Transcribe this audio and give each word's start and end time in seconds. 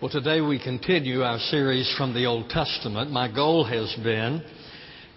Well, 0.00 0.12
today 0.12 0.40
we 0.40 0.62
continue 0.62 1.22
our 1.22 1.40
series 1.40 1.92
from 1.98 2.14
the 2.14 2.26
Old 2.26 2.50
Testament. 2.50 3.10
My 3.10 3.26
goal 3.26 3.64
has 3.64 3.92
been 3.96 4.44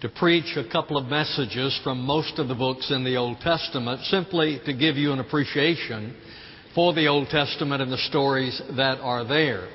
to 0.00 0.08
preach 0.08 0.56
a 0.56 0.68
couple 0.68 0.96
of 0.96 1.06
messages 1.06 1.78
from 1.84 2.00
most 2.00 2.40
of 2.40 2.48
the 2.48 2.56
books 2.56 2.90
in 2.90 3.04
the 3.04 3.16
Old 3.16 3.38
Testament 3.38 4.00
simply 4.06 4.60
to 4.66 4.72
give 4.72 4.96
you 4.96 5.12
an 5.12 5.20
appreciation 5.20 6.16
for 6.74 6.92
the 6.94 7.06
Old 7.06 7.28
Testament 7.28 7.80
and 7.80 7.92
the 7.92 8.08
stories 8.08 8.60
that 8.76 8.98
are 8.98 9.24
there. 9.24 9.68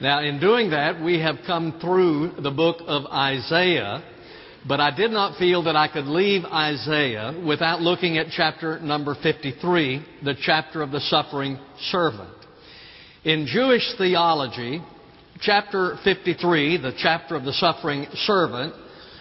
Now, 0.00 0.22
in 0.22 0.40
doing 0.40 0.70
that, 0.70 1.04
we 1.04 1.20
have 1.20 1.40
come 1.46 1.78
through 1.78 2.36
the 2.42 2.50
book 2.50 2.78
of 2.86 3.04
Isaiah, 3.04 4.02
but 4.66 4.80
I 4.80 4.96
did 4.96 5.10
not 5.10 5.36
feel 5.38 5.64
that 5.64 5.76
I 5.76 5.88
could 5.88 6.06
leave 6.06 6.46
Isaiah 6.46 7.38
without 7.46 7.82
looking 7.82 8.16
at 8.16 8.28
chapter 8.34 8.80
number 8.80 9.16
53, 9.22 10.02
the 10.24 10.34
chapter 10.40 10.80
of 10.80 10.92
the 10.92 11.00
suffering 11.00 11.58
servant. 11.90 12.43
In 13.24 13.46
Jewish 13.46 13.94
theology, 13.96 14.82
chapter 15.40 15.96
53, 16.04 16.76
the 16.76 16.92
chapter 16.98 17.34
of 17.34 17.44
the 17.44 17.54
suffering 17.54 18.06
servant, 18.16 18.74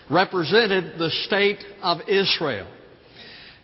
represented 0.09 0.99
the 0.99 1.09
state 1.25 1.63
of 1.81 1.99
Israel. 2.09 2.67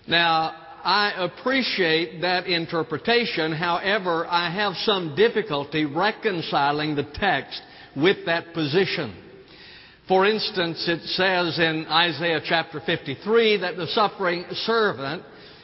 Now, 0.08 0.56
I 0.82 1.12
appreciate 1.18 2.22
that 2.22 2.48
interpretation. 2.48 3.52
However, 3.52 4.26
I 4.30 4.50
have 4.50 4.76
some 4.78 5.14
difficulty 5.14 5.84
reconciling 5.84 6.96
the 6.96 7.12
text 7.16 7.62
with 7.98 8.26
that 8.26 8.54
position. 8.54 9.14
For 10.08 10.26
instance, 10.26 10.86
it 10.88 11.02
says 11.02 11.60
in 11.60 11.86
Isaiah 11.86 12.40
chapter 12.46 12.80
53 12.86 13.58
that 13.58 13.76
the 13.76 13.88
suffering 13.88 14.46
servant 14.54 15.22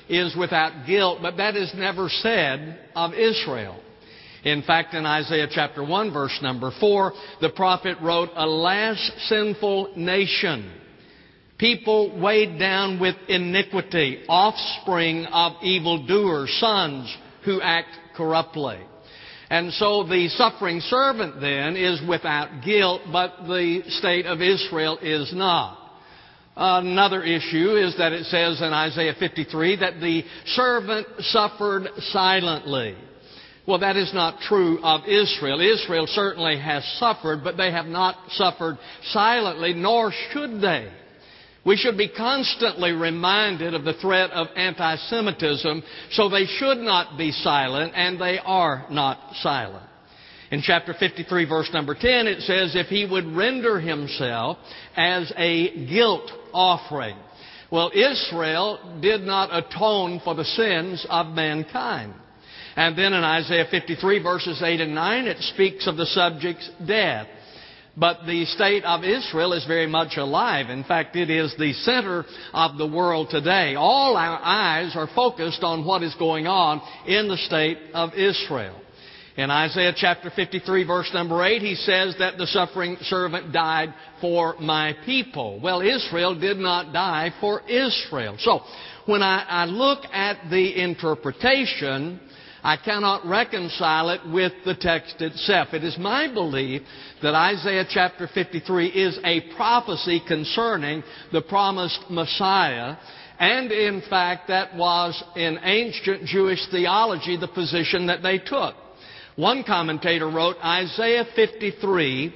is 0.10 0.36
without 0.36 0.86
guilt, 0.86 1.20
but 1.22 1.38
that 1.38 1.56
is 1.56 1.72
never 1.76 2.10
said 2.10 2.78
of 2.94 3.14
Israel. 3.14 3.80
In 4.46 4.62
fact, 4.62 4.94
in 4.94 5.08
Isaiah 5.08 5.48
chapter 5.50 5.84
1 5.84 6.14
verse 6.14 6.38
number 6.44 6.72
4, 6.80 7.14
the 7.42 7.50
prophet 7.50 7.98
wrote, 8.02 8.30
Alas, 8.36 9.12
sinful 9.28 9.94
nation! 9.98 10.72
People 11.58 12.20
weighed 12.22 12.60
down 12.60 13.00
with 13.00 13.16
iniquity, 13.28 14.24
offspring 14.30 15.26
of 15.26 15.54
evildoers, 15.64 16.56
sons 16.60 17.16
who 17.44 17.60
act 17.60 17.90
corruptly. 18.16 18.78
And 19.50 19.72
so 19.74 20.04
the 20.04 20.28
suffering 20.30 20.80
servant 20.82 21.42
then 21.42 21.76
is 21.76 22.02
without 22.08 22.64
guilt, 22.64 23.02
but 23.12 23.48
the 23.48 23.82
state 23.88 24.26
of 24.26 24.42
Israel 24.42 25.00
is 25.02 25.34
not. 25.34 25.80
Another 26.56 27.24
issue 27.24 27.76
is 27.78 27.98
that 27.98 28.12
it 28.12 28.26
says 28.26 28.62
in 28.62 28.74
Isaiah 28.74 29.16
53 29.18 29.78
that 29.78 30.00
the 30.00 30.24
servant 30.46 31.08
suffered 31.20 31.88
silently. 32.12 32.96
Well, 33.68 33.80
that 33.80 33.98
is 33.98 34.14
not 34.14 34.42
true 34.42 34.80
of 34.84 35.08
Israel. 35.08 35.60
Israel 35.60 36.06
certainly 36.08 36.60
has 36.60 36.84
suffered, 37.00 37.44
but 37.44 37.58
they 37.58 37.72
have 37.72 37.88
not 37.88 38.16
suffered 38.32 38.78
silently, 39.12 39.74
nor 39.74 40.12
should 40.32 40.62
they. 40.62 40.92
We 41.66 41.76
should 41.76 41.98
be 41.98 42.10
constantly 42.10 42.92
reminded 42.92 43.74
of 43.74 43.84
the 43.84 43.96
threat 43.96 44.30
of 44.30 44.48
anti-Semitism, 44.56 45.84
so 46.12 46.30
they 46.30 46.46
should 46.46 46.78
not 46.78 47.18
be 47.18 47.32
silent, 47.32 47.94
and 47.96 48.22
they 48.22 48.38
are 48.38 48.86
not 48.92 49.18
silent. 49.42 49.84
In 50.52 50.62
chapter 50.62 50.94
53 50.94 51.46
verse 51.46 51.70
number 51.74 51.96
10 51.96 52.28
it 52.28 52.42
says, 52.42 52.76
if 52.76 52.88
he 52.88 53.06
would 53.06 53.26
render 53.26 53.80
himself 53.80 54.58
as 54.96 55.34
a 55.36 55.88
guilt 55.88 56.32
offering. 56.54 57.18
Well, 57.72 57.92
Israel 57.94 59.00
did 59.02 59.22
not 59.22 59.50
atone 59.52 60.22
for 60.24 60.36
the 60.36 60.46
sins 60.46 61.06
of 61.10 61.28
mankind. 61.34 62.14
And 62.76 62.98
then 62.98 63.14
in 63.14 63.24
Isaiah 63.24 63.68
53 63.70 64.22
verses 64.22 64.62
8 64.62 64.82
and 64.82 64.96
9, 64.96 65.28
it 65.28 65.38
speaks 65.54 65.88
of 65.88 65.98
the 65.98 66.06
subject's 66.06 66.70
death. 66.86 67.28
But 67.98 68.26
the 68.26 68.44
state 68.46 68.84
of 68.84 69.06
Israel 69.06 69.54
is 69.54 69.66
very 69.66 69.88
much 69.88 70.18
alive. 70.18 70.70
In 70.70 70.84
fact, 70.84 71.16
it 71.16 71.30
is 71.30 71.56
the 71.58 71.72
center 71.72 72.26
of 72.54 72.78
the 72.78 72.88
world 72.88 73.30
today. 73.30 73.76
All 73.76 74.18
our 74.18 74.38
eyes 74.44 74.94
are 74.98 75.08
focused 75.16 75.64
on 75.64 75.86
what 75.86 76.04
is 76.04 76.14
going 76.16 76.46
on 76.46 76.82
in 77.08 77.30
the 77.30 77.38
state 77.38 77.78
of 77.94 78.14
Israel. 78.14 78.82
In 79.38 79.50
Isaiah 79.50 79.94
chapter 79.96 80.30
53 80.34 80.86
verse 80.86 81.10
number 81.14 81.44
8, 81.44 81.62
he 81.62 81.76
says 81.76 82.16
that 82.20 82.38
the 82.38 82.48
suffering 82.48 82.98
servant 83.02 83.52
died 83.52 83.94
for 84.22 84.56
my 84.60 84.96
people. 85.06 85.60
Well, 85.62 85.82
Israel 85.82 86.40
did 86.40 86.58
not 86.58 86.94
die 86.94 87.34
for 87.42 87.62
Israel. 87.70 88.38
So, 88.40 88.62
when 89.06 89.22
I, 89.22 89.46
I 89.48 89.66
look 89.66 90.06
at 90.12 90.50
the 90.50 90.82
interpretation, 90.82 92.20
I 92.66 92.78
cannot 92.78 93.28
reconcile 93.28 94.10
it 94.10 94.22
with 94.28 94.52
the 94.66 94.74
text 94.74 95.22
itself. 95.22 95.68
It 95.76 95.84
is 95.84 96.00
my 96.00 96.34
belief 96.34 96.82
that 97.22 97.36
Isaiah 97.36 97.86
chapter 97.88 98.28
53 98.34 98.88
is 98.88 99.20
a 99.24 99.42
prophecy 99.56 100.20
concerning 100.28 101.04
the 101.32 101.44
promised 101.44 102.00
Messiah. 102.10 102.96
And 103.38 103.72
in 103.72 104.02
fact, 104.10 104.48
that 104.48 104.76
was 104.76 105.24
in 105.36 105.60
ancient 105.62 106.26
Jewish 106.26 106.66
theology 106.72 107.38
the 107.38 107.48
position 107.48 108.08
that 108.08 108.24
they 108.24 108.40
took. 108.40 108.74
One 109.36 109.64
commentator 109.64 110.28
wrote, 110.28 110.56
Isaiah 110.64 111.26
53 111.36 112.34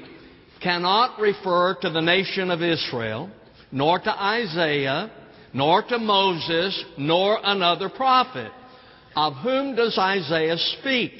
cannot 0.62 1.20
refer 1.20 1.74
to 1.82 1.90
the 1.90 2.02
nation 2.02 2.52
of 2.52 2.62
Israel, 2.62 3.32
nor 3.72 3.98
to 3.98 4.24
Isaiah, 4.24 5.10
nor 5.56 5.82
to 5.82 5.98
Moses, 5.98 6.86
nor 7.00 7.40
another 7.44 7.90
prophet. 7.90 8.52
Of 9.16 9.34
whom 9.44 9.76
does 9.76 9.98
Isaiah 9.98 10.58
speak? 10.80 11.12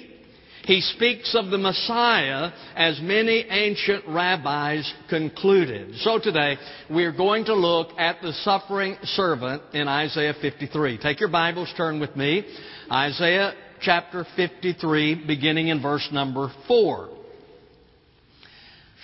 He 0.64 0.82
speaks 0.82 1.34
of 1.36 1.50
the 1.50 1.58
Messiah 1.58 2.52
as 2.76 3.00
many 3.02 3.46
ancient 3.50 4.04
rabbis 4.08 4.92
concluded. 5.10 5.96
So 6.02 6.20
today, 6.20 6.58
we're 6.90 7.12
going 7.12 7.46
to 7.46 7.56
look 7.56 7.98
at 7.98 8.22
the 8.22 8.34
suffering 8.44 8.96
servant 9.04 9.64
in 9.74 9.88
Isaiah 9.88 10.36
53. 10.40 11.00
Take 11.00 11.20
your 11.20 11.30
Bibles, 11.30 11.74
turn 11.76 12.00
with 12.00 12.16
me. 12.16 12.46
Isaiah 12.92 13.54
chapter 13.82 14.26
53, 14.36 15.26
beginning 15.26 15.70
in 15.70 15.82
verse 15.82 16.08
number 16.12 16.52
4. 16.68 17.10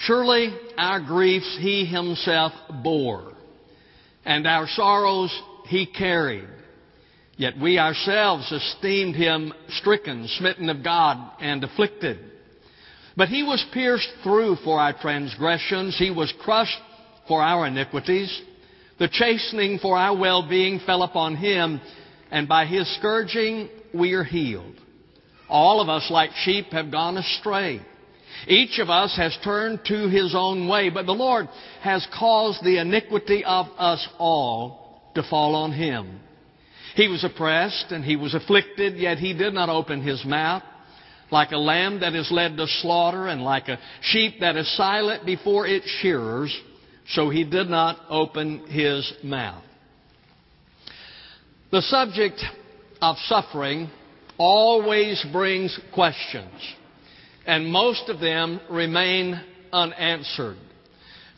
Surely 0.02 0.56
our 0.78 1.00
griefs 1.00 1.58
he 1.60 1.86
himself 1.86 2.52
bore, 2.84 3.34
and 4.26 4.46
our 4.46 4.68
sorrows 4.68 5.36
he 5.68 5.86
carried. 5.86 6.48
Yet 7.38 7.58
we 7.60 7.78
ourselves 7.80 8.50
esteemed 8.52 9.16
him 9.16 9.54
stricken, 9.70 10.28
smitten 10.38 10.70
of 10.70 10.84
God, 10.84 11.32
and 11.42 11.64
afflicted. 11.64 12.20
But 13.18 13.30
he 13.30 13.44
was 13.44 13.66
pierced 13.74 14.10
through 14.24 14.58
for 14.64 14.80
our 14.80 14.94
transgressions, 14.94 15.98
he 15.98 16.12
was 16.12 16.34
crushed 16.42 16.80
for 17.28 17.42
our 17.42 17.68
iniquities. 17.68 18.42
The 19.00 19.10
chastening 19.10 19.80
for 19.80 19.98
our 19.98 20.16
well-being 20.16 20.80
fell 20.86 21.04
upon 21.04 21.36
him, 21.36 21.82
and 22.32 22.48
by 22.48 22.66
his 22.66 22.94
scourging 22.98 23.70
we 23.94 24.14
are 24.14 24.24
healed. 24.24 24.76
All 25.50 25.82
of 25.82 25.90
us, 25.90 26.10
like 26.10 26.32
sheep, 26.44 26.68
have 26.68 26.92
gone 26.92 27.18
astray. 27.18 27.82
Each 28.48 28.80
of 28.80 28.90
us 28.90 29.16
has 29.18 29.38
turned 29.44 29.82
to 29.86 30.08
his 30.08 30.34
own 30.36 30.68
way, 30.68 30.90
but 30.90 31.06
the 31.06 31.14
Lord 31.14 31.48
has 31.82 32.06
caused 32.18 32.64
the 32.64 32.80
iniquity 32.80 33.44
of 33.44 33.68
us 33.78 34.08
all 34.18 35.12
to 35.16 35.24
fall 35.24 35.56
on 35.56 35.72
him. 35.72 36.20
He 36.96 37.10
was 37.10 37.26
oppressed 37.26 37.92
and 37.92 38.04
he 38.04 38.16
was 38.16 38.34
afflicted, 38.34 38.98
yet 38.98 39.18
he 39.18 39.34
did 39.34 39.54
not 39.54 39.68
open 39.70 40.02
his 40.02 40.24
mouth. 40.26 40.64
Like 41.30 41.52
a 41.52 41.58
lamb 41.58 42.00
that 42.00 42.16
is 42.16 42.32
led 42.32 42.56
to 42.56 42.68
slaughter 42.68 43.28
and 43.28 43.42
like 43.42 43.68
a 43.68 43.80
sheep 44.02 44.36
that 44.40 44.56
is 44.56 44.78
silent 44.78 45.26
before 45.26 45.68
its 45.68 45.88
shearers, 46.02 46.58
so 47.10 47.30
he 47.30 47.44
did 47.44 47.68
not 47.68 48.00
open 48.10 48.68
his 48.68 49.12
mouth. 49.24 49.64
The 51.72 51.82
subject 51.82 52.42
of 53.02 53.18
suffering 53.26 53.90
always 54.38 55.24
brings 55.34 55.78
questions, 55.94 56.54
and 57.46 57.68
most 57.68 58.08
of 58.08 58.22
them 58.22 58.62
remain 58.70 59.42
unanswered. 59.74 60.58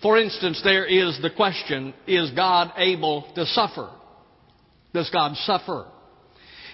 For 0.03 0.19
instance, 0.19 0.61
there 0.63 0.85
is 0.85 1.19
the 1.21 1.31
question, 1.31 1.95
is 2.05 2.29
God 2.31 2.73
able 2.77 3.25
to 3.33 3.45
suffer? 3.47 3.89
Does 4.97 5.11
God 5.11 5.35
suffer? 5.37 5.85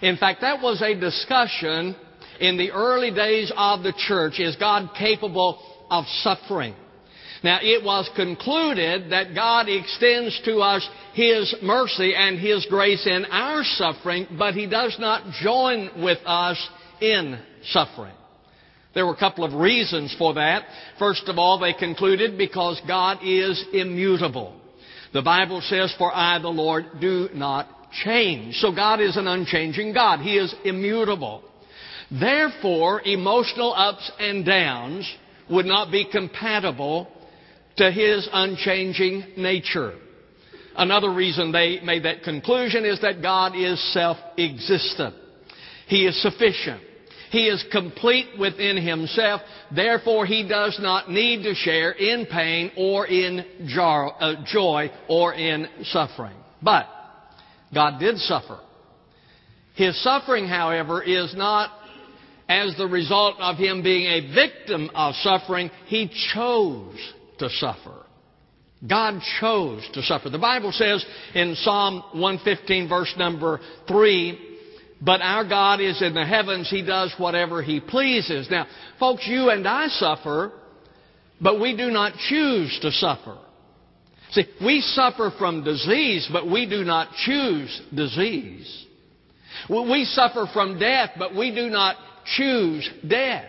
In 0.02 0.16
fact, 0.16 0.40
that 0.40 0.62
was 0.62 0.81
a 0.81 0.98
discussion 0.98 1.94
in 2.40 2.56
the 2.58 2.72
early 2.72 3.12
days 3.12 3.52
of 3.54 3.84
the 3.84 3.92
church. 4.08 4.40
Is 4.40 4.56
God 4.56 4.92
capable 4.98 5.60
of 5.90 6.06
suffering? 6.22 6.74
Now, 7.44 7.60
it 7.62 7.84
was 7.84 8.10
concluded 8.16 9.12
that 9.12 9.36
God 9.36 9.68
extends 9.68 10.40
to 10.46 10.60
us 10.60 10.88
His 11.16 11.54
mercy 11.62 12.14
and 12.16 12.40
His 12.40 12.66
grace 12.70 13.06
in 13.06 13.25
our 13.25 13.66
suffering, 13.66 14.28
but 14.40 14.54
He 14.54 14.68
does 14.68 14.96
not 15.00 15.34
join 15.42 16.02
with 16.02 16.20
us 16.25 16.66
in 17.02 17.38
suffering. 17.66 18.16
There 18.96 19.06
were 19.06 19.16
a 19.16 19.20
couple 19.20 19.44
of 19.44 19.52
reasons 19.52 20.16
for 20.18 20.36
that. 20.36 20.64
First 20.98 21.24
of 21.28 21.38
all, 21.38 21.60
they 21.60 21.74
concluded 21.74 22.38
because 22.38 22.81
God 22.88 23.18
is 23.22 23.62
immutable. 23.74 24.56
The 25.12 25.22
Bible 25.22 25.60
says, 25.60 25.94
For 25.98 26.16
I, 26.16 26.40
the 26.40 26.48
Lord, 26.48 26.86
do 27.02 27.28
not 27.34 27.68
change. 28.04 28.56
So 28.56 28.74
God 28.74 29.00
is 29.01 29.18
an 29.18 29.28
unchanging 29.28 29.94
God. 29.94 30.19
He 30.19 30.38
is 30.38 30.54
immutable. 30.63 31.44
Therefore, 32.12 33.01
emotional 33.04 33.74
ups 33.75 34.12
and 34.19 34.45
downs 34.45 35.12
would 35.50 35.66
not 35.66 35.92
be 35.92 36.07
compatible 36.12 37.07
to 37.78 37.92
his 37.92 38.28
unchanging 38.31 39.34
nature. 39.38 39.95
Another 40.75 41.13
reason 41.13 41.51
they 41.51 41.80
made 41.81 42.04
that 42.04 42.24
conclusion 42.24 42.86
is 42.86 43.00
that 43.01 43.22
God 43.22 43.56
is 43.56 43.81
self-existent. 43.94 45.16
He 45.88 46.06
is 46.06 46.19
sufficient. 46.22 46.81
He 47.30 47.48
is 47.48 47.66
complete 47.72 48.28
within 48.39 48.78
himself. 48.78 49.42
Therefore, 49.75 50.25
he 50.25 50.48
does 50.48 50.78
not 50.80 51.10
need 51.10 51.44
to 51.44 51.56
share 51.56 51.92
in 51.92 52.28
pain 52.28 52.72
or 52.78 53.07
in 53.07 53.39
uh, 53.39 54.46
joy 54.46 54.92
or 55.07 55.34
in 55.34 55.68
suffering. 55.84 56.36
But 56.62 56.88
God 57.74 58.00
did 58.00 58.18
suffer. 58.20 58.60
His 59.75 60.02
suffering, 60.04 60.48
however, 60.48 61.02
is 61.02 61.34
not 61.36 61.72
as 62.48 62.75
the 62.78 62.88
result 62.88 63.36
of 63.40 63.58
him 63.58 63.81
being 63.81 64.06
a 64.06 64.34
victim 64.34 64.90
of 64.94 65.16
suffering. 65.16 65.72
He 65.88 66.12
chose 66.34 66.98
to 67.40 67.50
suffer. 67.50 68.04
God 68.88 69.22
chose 69.40 69.88
to 69.94 70.02
suffer. 70.04 70.30
The 70.30 70.38
Bible 70.38 70.72
says 70.72 71.06
in 71.34 71.56
Psalm 71.56 72.04
115 72.12 72.90
verse 72.90 73.14
number 73.18 73.62
3, 73.88 74.50
but 75.02 75.22
our 75.22 75.48
God 75.48 75.80
is 75.80 76.02
in 76.02 76.14
the 76.14 76.25
heavens. 76.25 76.70
He 76.70 76.81
does 76.86 77.14
whatever 77.18 77.62
He 77.62 77.80
pleases. 77.80 78.48
Now, 78.52 78.68
folks, 79.00 79.25
you 79.28 79.50
and 79.50 79.68
I 79.68 79.88
suffer, 79.88 80.52
but 81.42 81.60
we 81.60 81.75
do 81.75 81.92
not 81.92 82.14
choose 82.30 82.78
to 82.81 82.92
suffer. 82.92 83.38
See, 84.33 84.45
we 84.65 84.81
suffer 84.81 85.31
from 85.38 85.63
disease, 85.63 86.27
but 86.31 86.50
we 86.50 86.68
do 86.68 86.83
not 86.83 87.09
choose 87.25 87.81
disease. 87.94 88.85
We 89.69 90.06
suffer 90.06 90.47
from 90.51 90.80
death, 90.80 91.12
but 91.18 91.35
we 91.35 91.53
do 91.53 91.69
not 91.69 91.95
choose 92.35 92.89
death. 93.07 93.45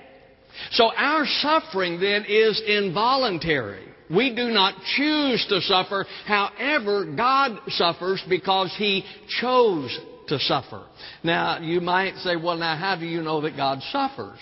So 0.73 0.93
our 0.95 1.25
suffering 1.27 2.01
then 2.01 2.25
is 2.29 2.63
involuntary. 2.67 3.85
We 4.15 4.35
do 4.35 4.51
not 4.51 4.75
choose 4.97 5.45
to 5.49 5.61
suffer. 5.63 6.07
However, 6.27 7.15
God 7.17 7.59
suffers 7.69 8.23
because 8.29 8.75
He 8.77 9.05
chose 9.41 9.99
to 10.29 10.39
suffer. 10.39 10.85
Now, 11.23 11.61
you 11.61 11.81
might 11.81 12.17
say, 12.17 12.37
well, 12.37 12.57
now 12.57 12.77
how 12.77 12.97
do 12.97 13.07
you 13.07 13.23
know 13.23 13.41
that 13.41 13.57
God 13.57 13.81
suffers? 13.91 14.39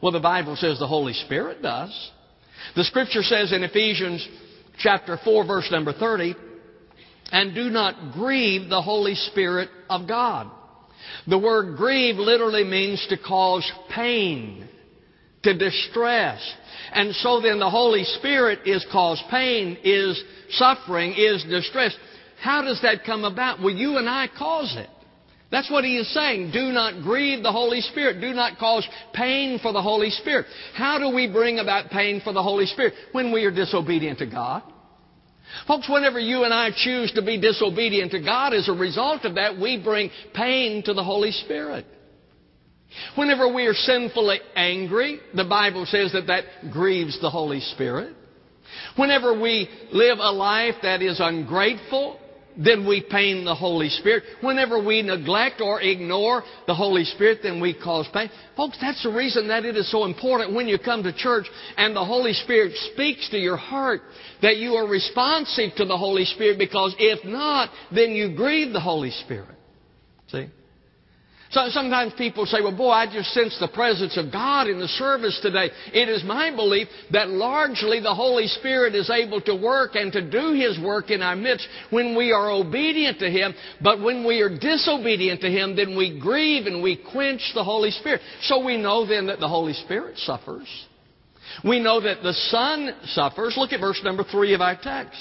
Well, 0.00 0.12
the 0.12 0.20
Bible 0.20 0.56
says 0.56 0.78
the 0.78 0.86
Holy 0.86 1.12
Spirit 1.12 1.62
does. 1.62 2.10
The 2.76 2.84
scripture 2.84 3.22
says 3.22 3.52
in 3.52 3.64
Ephesians 3.64 4.26
chapter 4.78 5.18
4 5.24 5.46
verse 5.46 5.68
number 5.70 5.92
30, 5.92 6.34
and 7.30 7.54
do 7.54 7.70
not 7.70 8.12
grieve 8.12 8.68
the 8.68 8.82
Holy 8.82 9.14
Spirit 9.14 9.70
of 9.88 10.06
God. 10.06 10.50
The 11.26 11.38
word 11.38 11.76
grieve 11.76 12.16
literally 12.16 12.64
means 12.64 13.04
to 13.08 13.16
cause 13.16 13.70
pain, 13.94 14.68
to 15.42 15.56
distress. 15.56 16.40
And 16.92 17.14
so 17.16 17.40
then 17.40 17.58
the 17.58 17.70
Holy 17.70 18.04
Spirit 18.04 18.60
is 18.66 18.84
cause 18.92 19.22
pain, 19.30 19.78
is 19.82 20.22
suffering, 20.50 21.14
is 21.16 21.44
distress. 21.44 21.96
How 22.40 22.62
does 22.62 22.80
that 22.82 23.04
come 23.04 23.24
about? 23.24 23.60
Well, 23.60 23.74
you 23.74 23.96
and 23.96 24.08
I 24.08 24.28
cause 24.36 24.74
it. 24.76 24.88
That's 25.52 25.70
what 25.70 25.84
he 25.84 25.98
is 25.98 26.12
saying. 26.14 26.50
Do 26.50 26.72
not 26.72 27.02
grieve 27.02 27.42
the 27.42 27.52
Holy 27.52 27.82
Spirit. 27.82 28.22
Do 28.22 28.32
not 28.32 28.58
cause 28.58 28.88
pain 29.12 29.58
for 29.60 29.72
the 29.74 29.82
Holy 29.82 30.08
Spirit. 30.08 30.46
How 30.74 30.98
do 30.98 31.14
we 31.14 31.30
bring 31.30 31.58
about 31.58 31.90
pain 31.90 32.22
for 32.24 32.32
the 32.32 32.42
Holy 32.42 32.64
Spirit? 32.64 32.94
When 33.12 33.30
we 33.32 33.44
are 33.44 33.50
disobedient 33.50 34.18
to 34.20 34.26
God. 34.26 34.62
Folks, 35.66 35.90
whenever 35.90 36.18
you 36.18 36.44
and 36.44 36.54
I 36.54 36.70
choose 36.74 37.12
to 37.12 37.22
be 37.22 37.38
disobedient 37.38 38.12
to 38.12 38.20
God, 38.22 38.54
as 38.54 38.70
a 38.70 38.72
result 38.72 39.26
of 39.26 39.34
that, 39.34 39.60
we 39.60 39.80
bring 39.82 40.10
pain 40.34 40.82
to 40.84 40.94
the 40.94 41.04
Holy 41.04 41.32
Spirit. 41.32 41.84
Whenever 43.16 43.52
we 43.52 43.66
are 43.66 43.74
sinfully 43.74 44.40
angry, 44.56 45.20
the 45.34 45.44
Bible 45.44 45.84
says 45.84 46.12
that 46.12 46.28
that 46.28 46.72
grieves 46.72 47.20
the 47.20 47.28
Holy 47.28 47.60
Spirit. 47.60 48.16
Whenever 48.96 49.38
we 49.38 49.68
live 49.92 50.18
a 50.18 50.32
life 50.32 50.76
that 50.82 51.02
is 51.02 51.20
ungrateful, 51.20 52.18
then 52.56 52.86
we 52.86 53.04
pain 53.10 53.44
the 53.44 53.54
Holy 53.54 53.88
Spirit. 53.88 54.24
Whenever 54.40 54.82
we 54.84 55.02
neglect 55.02 55.60
or 55.60 55.80
ignore 55.80 56.42
the 56.66 56.74
Holy 56.74 57.04
Spirit, 57.04 57.40
then 57.42 57.60
we 57.60 57.74
cause 57.74 58.08
pain. 58.12 58.30
Folks, 58.56 58.78
that's 58.80 59.02
the 59.02 59.10
reason 59.10 59.48
that 59.48 59.64
it 59.64 59.76
is 59.76 59.90
so 59.90 60.04
important 60.04 60.54
when 60.54 60.68
you 60.68 60.78
come 60.78 61.02
to 61.02 61.12
church 61.12 61.46
and 61.76 61.96
the 61.96 62.04
Holy 62.04 62.32
Spirit 62.32 62.72
speaks 62.92 63.28
to 63.30 63.38
your 63.38 63.56
heart 63.56 64.02
that 64.42 64.56
you 64.56 64.72
are 64.72 64.86
responsive 64.86 65.74
to 65.76 65.84
the 65.84 65.96
Holy 65.96 66.24
Spirit 66.24 66.58
because 66.58 66.94
if 66.98 67.24
not, 67.24 67.70
then 67.94 68.10
you 68.10 68.34
grieve 68.34 68.72
the 68.72 68.80
Holy 68.80 69.10
Spirit. 69.10 69.56
See? 70.28 70.48
So 71.52 71.68
sometimes 71.68 72.14
people 72.16 72.46
say, 72.46 72.62
well, 72.62 72.74
boy, 72.74 72.90
I 72.90 73.12
just 73.12 73.30
sense 73.34 73.58
the 73.60 73.68
presence 73.68 74.16
of 74.16 74.32
God 74.32 74.68
in 74.68 74.80
the 74.80 74.88
service 74.88 75.38
today. 75.42 75.68
It 75.92 76.08
is 76.08 76.24
my 76.24 76.50
belief 76.50 76.88
that 77.10 77.28
largely 77.28 78.00
the 78.00 78.14
Holy 78.14 78.46
Spirit 78.46 78.94
is 78.94 79.10
able 79.10 79.40
to 79.42 79.54
work 79.54 79.94
and 79.94 80.10
to 80.14 80.30
do 80.30 80.54
His 80.54 80.80
work 80.82 81.10
in 81.10 81.20
our 81.20 81.36
midst 81.36 81.68
when 81.90 82.16
we 82.16 82.32
are 82.32 82.50
obedient 82.50 83.18
to 83.18 83.30
Him. 83.30 83.52
But 83.82 84.00
when 84.00 84.26
we 84.26 84.40
are 84.40 84.48
disobedient 84.48 85.42
to 85.42 85.50
Him, 85.50 85.76
then 85.76 85.94
we 85.94 86.18
grieve 86.18 86.64
and 86.64 86.82
we 86.82 86.96
quench 87.12 87.42
the 87.54 87.64
Holy 87.64 87.90
Spirit. 87.90 88.22
So 88.42 88.64
we 88.64 88.78
know 88.78 89.06
then 89.06 89.26
that 89.26 89.38
the 89.38 89.48
Holy 89.48 89.74
Spirit 89.74 90.16
suffers. 90.18 90.68
We 91.62 91.80
know 91.80 92.00
that 92.00 92.22
the 92.22 92.32
Son 92.32 92.96
suffers. 93.08 93.56
Look 93.58 93.72
at 93.72 93.80
verse 93.80 94.00
number 94.02 94.24
three 94.24 94.54
of 94.54 94.62
our 94.62 94.78
text. 94.82 95.20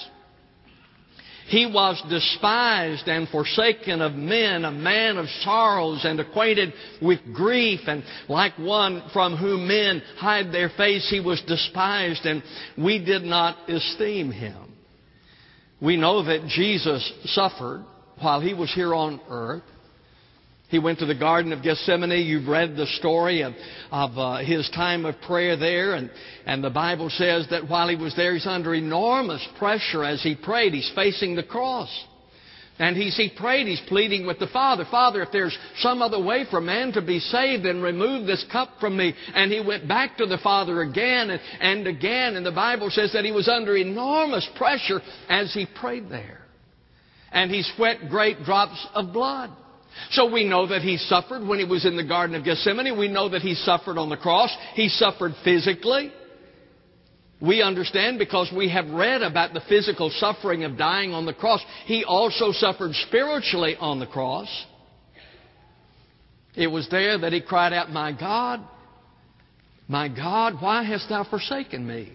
He 1.48 1.66
was 1.66 2.02
despised 2.10 3.08
and 3.08 3.28
forsaken 3.30 4.02
of 4.02 4.14
men, 4.14 4.66
a 4.66 4.72
man 4.72 5.18
of 5.18 5.28
sorrows 5.44 6.06
and 6.06 6.20
acquainted 6.20 6.74
with 7.02 7.20
grief, 7.34 7.82
and 7.88 8.04
like 8.30 8.58
one 8.58 9.04
from 9.12 9.36
whom 9.36 9.68
men 9.68 10.02
hide 10.18 10.52
their 10.52 10.70
face, 10.70 11.10
he 11.10 11.20
was 11.20 11.42
despised, 11.42 12.26
and 12.26 12.44
we 12.78 13.04
did 13.04 13.24
not 13.24 13.70
esteem 13.70 14.32
him. 14.32 14.74
We 15.82 15.98
know 15.98 16.24
that 16.24 16.48
Jesus 16.48 17.12
suffered 17.26 17.84
while 18.20 18.40
he 18.40 18.54
was 18.54 18.72
here 18.74 18.94
on 18.94 19.20
earth. 19.30 19.64
He 20.72 20.80
went 20.80 21.00
to 21.00 21.06
the 21.06 21.14
Garden 21.14 21.52
of 21.52 21.62
Gethsemane. 21.62 22.26
You've 22.26 22.48
read 22.48 22.78
the 22.78 22.88
story 22.98 23.42
of, 23.42 23.54
of 23.92 24.18
uh, 24.18 24.38
his 24.38 24.70
time 24.70 25.06
of 25.06 25.20
prayer 25.28 25.58
there. 25.58 25.96
And, 25.96 26.10
and 26.46 26.64
the 26.64 26.70
Bible 26.70 27.10
says 27.10 27.46
that 27.52 27.68
while 27.70 27.90
he 27.90 27.98
was 27.98 28.16
there, 28.16 28.34
he's 28.34 28.48
under 28.48 28.74
enormous 28.74 29.46
pressure 29.60 30.06
as 30.06 30.24
he 30.24 30.34
prayed. 30.34 30.74
He's 30.74 30.90
facing 30.96 31.36
the 31.36 31.44
cross. 31.44 31.90
And 32.80 32.96
he's, 32.96 33.18
he 33.18 33.30
prayed, 33.38 33.68
he's 33.68 33.82
pleading 33.90 34.26
with 34.26 34.40
the 34.40 34.48
Father, 34.48 34.86
Father, 34.90 35.22
if 35.22 35.32
there's 35.34 35.56
some 35.80 36.02
other 36.02 36.24
way 36.24 36.46
for 36.50 36.62
man 36.62 36.94
to 36.94 37.02
be 37.02 37.20
saved, 37.20 37.66
then 37.66 37.82
remove 37.82 38.26
this 38.26 38.44
cup 38.50 38.70
from 38.80 38.96
me. 38.96 39.14
And 39.36 39.52
he 39.52 39.60
went 39.60 39.90
back 39.90 40.18
to 40.18 40.26
the 40.26 40.38
Father 40.38 40.82
again 40.82 41.32
and, 41.32 41.42
and 41.60 41.86
again. 41.86 42.38
And 42.38 42.46
the 42.46 42.52
Bible 42.52 42.90
says 42.90 43.12
that 43.12 43.26
he 43.26 43.34
was 43.34 43.50
under 43.50 43.76
enormous 43.76 44.50
pressure 44.56 45.02
as 45.28 45.54
he 45.54 45.68
prayed 45.80 46.10
there. 46.10 46.40
And 47.34 47.52
he 47.52 47.62
sweat 47.76 48.10
great 48.10 48.44
drops 48.46 48.88
of 48.94 49.12
blood. 49.12 49.52
So 50.12 50.32
we 50.32 50.44
know 50.44 50.68
that 50.68 50.82
he 50.82 50.98
suffered 50.98 51.46
when 51.46 51.60
he 51.60 51.66
was 51.66 51.86
in 51.86 51.96
the 51.96 52.04
Garden 52.04 52.36
of 52.36 52.44
Gethsemane. 52.44 52.98
We 52.98 53.08
know 53.08 53.30
that 53.30 53.42
he 53.42 53.56
suffered 53.56 53.98
on 53.98 54.10
the 54.10 54.18
cross. 54.18 54.56
He 54.74 54.90
suffered 54.90 55.34
physically. 55.44 56.12
We 57.42 57.64
understand 57.64 58.20
because 58.20 58.52
we 58.56 58.70
have 58.70 58.88
read 58.90 59.24
about 59.24 59.54
the 59.54 59.62
physical 59.68 60.12
suffering 60.12 60.64
of 60.64 60.78
dying 60.78 61.14
on 61.14 61.26
the 61.26 61.34
cross. 61.34 61.62
He 61.86 62.04
also 62.04 62.52
suffered 62.52 62.94
spiritually 63.08 63.76
on 63.80 64.00
the 64.00 64.06
cross. 64.06 64.48
It 66.56 66.68
was 66.68 66.88
there 66.90 67.18
that 67.18 67.34
he 67.34 67.42
cried 67.42 67.74
out, 67.74 67.90
My 67.90 68.12
God, 68.12 68.62
my 69.88 70.08
God, 70.08 70.62
why 70.62 70.84
hast 70.84 71.10
thou 71.10 71.24
forsaken 71.24 71.86
me? 71.86 72.14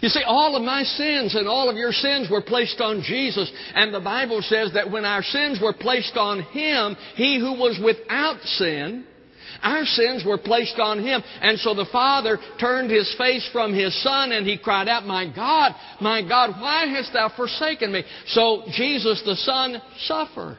You 0.00 0.08
see, 0.08 0.22
all 0.26 0.56
of 0.56 0.62
my 0.62 0.82
sins 0.82 1.34
and 1.34 1.46
all 1.46 1.68
of 1.68 1.76
your 1.76 1.92
sins 1.92 2.28
were 2.30 2.42
placed 2.42 2.80
on 2.80 3.02
Jesus. 3.02 3.50
And 3.74 3.92
the 3.92 4.00
Bible 4.00 4.42
says 4.42 4.72
that 4.74 4.90
when 4.90 5.04
our 5.04 5.22
sins 5.22 5.60
were 5.60 5.72
placed 5.72 6.16
on 6.16 6.42
Him, 6.42 6.96
He 7.14 7.38
who 7.38 7.52
was 7.52 7.80
without 7.82 8.40
sin, 8.42 9.04
our 9.62 9.84
sins 9.84 10.24
were 10.26 10.38
placed 10.38 10.78
on 10.78 11.02
Him. 11.02 11.22
And 11.40 11.58
so 11.58 11.74
the 11.74 11.86
Father 11.92 12.38
turned 12.58 12.90
His 12.90 13.14
face 13.16 13.48
from 13.52 13.72
His 13.72 14.00
Son 14.02 14.32
and 14.32 14.46
He 14.46 14.58
cried 14.58 14.88
out, 14.88 15.04
My 15.04 15.32
God, 15.32 15.72
my 16.00 16.26
God, 16.26 16.60
why 16.60 16.86
hast 16.86 17.12
Thou 17.12 17.30
forsaken 17.36 17.92
me? 17.92 18.04
So 18.28 18.64
Jesus 18.72 19.22
the 19.24 19.36
Son 19.36 19.80
suffered. 20.00 20.58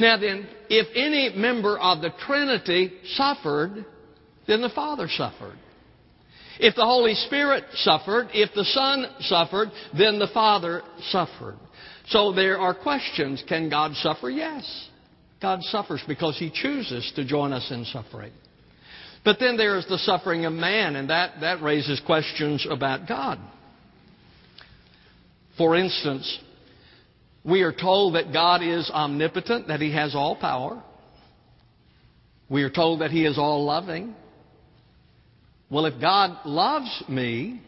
Now 0.00 0.16
then, 0.16 0.46
if 0.68 0.86
any 0.94 1.36
member 1.36 1.78
of 1.78 2.02
the 2.02 2.10
Trinity 2.26 2.92
suffered, 3.14 3.84
then 4.46 4.60
the 4.60 4.70
Father 4.70 5.08
suffered. 5.08 5.58
If 6.58 6.74
the 6.74 6.84
Holy 6.84 7.14
Spirit 7.14 7.64
suffered, 7.74 8.28
if 8.32 8.50
the 8.54 8.64
Son 8.64 9.06
suffered, 9.20 9.68
then 9.96 10.18
the 10.18 10.28
Father 10.34 10.82
suffered. 11.10 11.56
So 12.08 12.32
there 12.32 12.58
are 12.58 12.74
questions. 12.74 13.42
Can 13.48 13.68
God 13.68 13.94
suffer? 13.94 14.30
Yes. 14.30 14.88
God 15.40 15.62
suffers 15.62 16.02
because 16.08 16.38
He 16.38 16.50
chooses 16.50 17.12
to 17.16 17.24
join 17.24 17.52
us 17.52 17.70
in 17.70 17.84
suffering. 17.84 18.32
But 19.24 19.38
then 19.38 19.56
there 19.56 19.76
is 19.76 19.86
the 19.86 19.98
suffering 19.98 20.44
of 20.46 20.52
man, 20.52 20.96
and 20.96 21.10
that, 21.10 21.40
that 21.40 21.62
raises 21.62 22.00
questions 22.04 22.66
about 22.68 23.06
God. 23.06 23.38
For 25.56 25.76
instance, 25.76 26.38
we 27.44 27.62
are 27.62 27.72
told 27.72 28.14
that 28.14 28.32
God 28.32 28.62
is 28.62 28.90
omnipotent, 28.90 29.68
that 29.68 29.80
He 29.80 29.92
has 29.92 30.14
all 30.14 30.36
power. 30.36 30.82
We 32.48 32.62
are 32.62 32.70
told 32.70 33.00
that 33.00 33.10
He 33.10 33.24
is 33.26 33.38
all 33.38 33.64
loving. 33.64 34.14
Well, 35.70 35.86
if 35.86 36.00
God 36.00 36.46
loves 36.46 37.04
me 37.08 37.60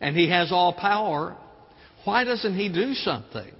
and 0.00 0.16
He 0.16 0.30
has 0.30 0.50
all 0.50 0.72
power, 0.72 1.36
why 2.04 2.24
doesn't 2.24 2.56
He 2.56 2.68
do 2.72 2.94
something? 2.94 3.52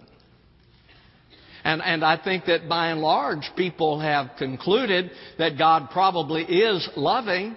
And, 1.64 1.82
and 1.82 2.04
I 2.04 2.22
think 2.22 2.46
that 2.46 2.68
by 2.68 2.88
and 2.88 3.00
large, 3.00 3.50
people 3.56 4.00
have 4.00 4.30
concluded 4.38 5.10
that 5.38 5.58
God 5.58 5.88
probably 5.90 6.42
is 6.42 6.88
loving, 6.96 7.56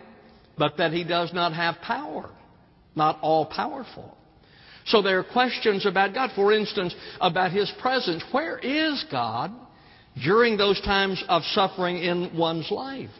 but 0.57 0.77
that 0.77 0.91
He 0.91 1.03
does 1.03 1.31
not 1.33 1.53
have 1.53 1.75
power, 1.81 2.29
not 2.95 3.19
all 3.21 3.45
powerful. 3.45 4.17
So 4.87 5.01
there 5.01 5.19
are 5.19 5.23
questions 5.23 5.85
about 5.85 6.13
God. 6.13 6.31
For 6.35 6.51
instance, 6.51 6.93
about 7.21 7.51
His 7.51 7.71
presence. 7.79 8.23
Where 8.31 8.57
is 8.57 9.05
God 9.11 9.51
during 10.21 10.57
those 10.57 10.81
times 10.81 11.23
of 11.29 11.43
suffering 11.53 11.97
in 11.97 12.37
one's 12.37 12.69
life? 12.69 13.11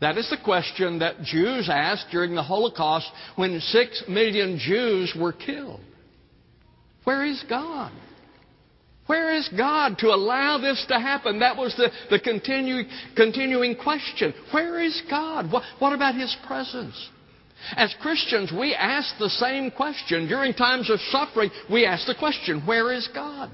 That 0.00 0.18
is 0.18 0.28
the 0.28 0.36
question 0.44 0.98
that 0.98 1.22
Jews 1.22 1.70
asked 1.72 2.06
during 2.10 2.34
the 2.34 2.42
Holocaust 2.42 3.10
when 3.36 3.58
six 3.60 4.04
million 4.08 4.58
Jews 4.58 5.14
were 5.18 5.32
killed. 5.32 5.80
Where 7.04 7.24
is 7.24 7.42
God? 7.48 7.92
Where 9.06 9.36
is 9.36 9.48
God 9.56 9.98
to 9.98 10.08
allow 10.08 10.58
this 10.58 10.84
to 10.88 10.94
happen? 10.94 11.38
That 11.38 11.56
was 11.56 11.74
the, 11.76 11.90
the 12.10 12.18
continuing, 12.18 12.88
continuing 13.14 13.76
question. 13.76 14.34
Where 14.50 14.82
is 14.82 15.00
God? 15.08 15.50
What, 15.50 15.62
what 15.78 15.92
about 15.92 16.16
His 16.16 16.36
presence? 16.46 17.10
As 17.76 17.94
Christians, 18.00 18.52
we 18.52 18.74
ask 18.74 19.16
the 19.18 19.30
same 19.30 19.70
question. 19.70 20.28
During 20.28 20.52
times 20.52 20.90
of 20.90 21.00
suffering, 21.10 21.50
we 21.70 21.86
ask 21.86 22.06
the 22.06 22.14
question, 22.14 22.66
where 22.66 22.92
is 22.92 23.08
God? 23.14 23.50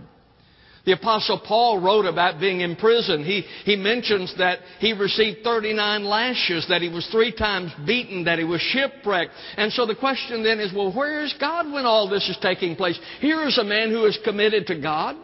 The 0.84 0.92
Apostle 0.92 1.40
Paul 1.46 1.80
wrote 1.80 2.06
about 2.06 2.40
being 2.40 2.60
in 2.60 2.74
prison. 2.74 3.24
He, 3.24 3.42
he 3.64 3.76
mentions 3.76 4.34
that 4.38 4.58
he 4.80 4.92
received 4.92 5.44
39 5.44 6.04
lashes, 6.04 6.66
that 6.68 6.82
he 6.82 6.88
was 6.88 7.06
three 7.12 7.32
times 7.32 7.70
beaten, 7.86 8.24
that 8.24 8.40
he 8.40 8.44
was 8.44 8.60
shipwrecked. 8.60 9.30
And 9.56 9.72
so 9.72 9.86
the 9.86 9.94
question 9.94 10.42
then 10.42 10.58
is, 10.58 10.72
well, 10.74 10.92
where 10.92 11.24
is 11.24 11.34
God 11.38 11.72
when 11.72 11.86
all 11.86 12.08
this 12.08 12.28
is 12.28 12.36
taking 12.42 12.74
place? 12.74 12.98
Here 13.20 13.46
is 13.46 13.58
a 13.58 13.64
man 13.64 13.90
who 13.90 14.06
is 14.06 14.18
committed 14.24 14.66
to 14.68 14.80
God. 14.80 15.16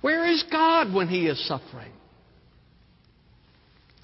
Where 0.00 0.26
is 0.26 0.42
God 0.50 0.92
when 0.94 1.08
he 1.08 1.26
is 1.26 1.46
suffering? 1.46 1.92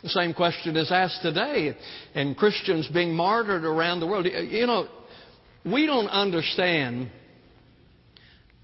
The 0.02 0.10
same 0.10 0.32
question 0.32 0.76
is 0.76 0.92
asked 0.92 1.22
today, 1.22 1.74
and 2.14 2.36
Christians 2.36 2.88
being 2.88 3.14
martyred 3.14 3.64
around 3.64 4.00
the 4.00 4.06
world. 4.06 4.26
You 4.26 4.66
know, 4.66 4.86
we 5.64 5.86
don't 5.86 6.06
understand, 6.06 7.10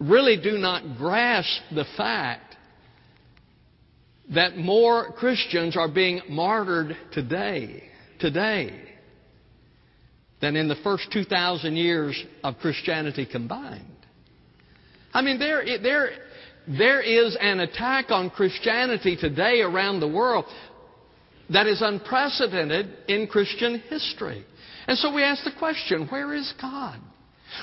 really 0.00 0.40
do 0.40 0.58
not 0.58 0.96
grasp 0.98 1.60
the 1.74 1.84
fact 1.96 2.56
that 4.34 4.56
more 4.56 5.12
Christians 5.12 5.76
are 5.76 5.88
being 5.88 6.20
martyred 6.28 6.96
today, 7.12 7.84
today, 8.20 8.80
than 10.40 10.56
in 10.56 10.68
the 10.68 10.76
first 10.82 11.08
2,000 11.12 11.76
years 11.76 12.22
of 12.42 12.58
Christianity 12.58 13.26
combined. 13.30 13.84
I 15.12 15.22
mean, 15.22 15.38
there, 15.38 15.62
there, 15.80 16.10
there 16.66 17.00
is 17.00 17.36
an 17.40 17.60
attack 17.60 18.10
on 18.10 18.30
Christianity 18.30 19.16
today 19.16 19.60
around 19.60 20.00
the 20.00 20.08
world 20.08 20.46
that 21.50 21.66
is 21.66 21.82
unprecedented 21.82 22.88
in 23.08 23.26
Christian 23.26 23.80
history. 23.88 24.44
And 24.86 24.98
so 24.98 25.14
we 25.14 25.22
ask 25.22 25.44
the 25.44 25.52
question, 25.58 26.08
where 26.08 26.34
is 26.34 26.52
God? 26.60 26.98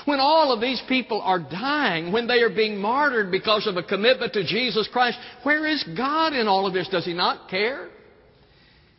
When 0.04 0.20
all 0.20 0.52
of 0.52 0.60
these 0.60 0.82
people 0.88 1.20
are 1.20 1.38
dying, 1.38 2.12
when 2.12 2.26
they 2.26 2.40
are 2.42 2.50
being 2.50 2.78
martyred 2.78 3.30
because 3.30 3.66
of 3.66 3.76
a 3.76 3.82
commitment 3.82 4.32
to 4.34 4.44
Jesus 4.44 4.88
Christ, 4.92 5.18
where 5.42 5.66
is 5.66 5.84
God 5.96 6.32
in 6.32 6.48
all 6.48 6.66
of 6.66 6.74
this? 6.74 6.88
Does 6.88 7.04
He 7.04 7.14
not 7.14 7.48
care? 7.48 7.88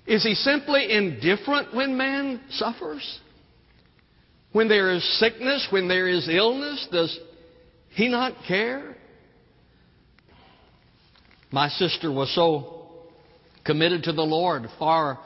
Is 0.06 0.24
He 0.24 0.36
simply 0.36 0.92
indifferent 0.92 1.74
when 1.74 1.98
man 1.98 2.42
suffers? 2.52 3.20
When 4.52 4.68
there 4.68 4.92
is 4.92 5.20
sickness, 5.20 5.68
when 5.72 5.88
there 5.88 6.08
is 6.08 6.30
illness, 6.30 6.88
does 6.92 7.18
He 7.90 8.08
not 8.08 8.34
care? 8.48 8.96
My 11.52 11.70
sister 11.70 12.12
was 12.12 12.34
so 12.34 12.84
committed 13.64 14.04
to 14.04 14.14
the 14.14 14.24
Lord, 14.24 14.68
far, 14.80 15.20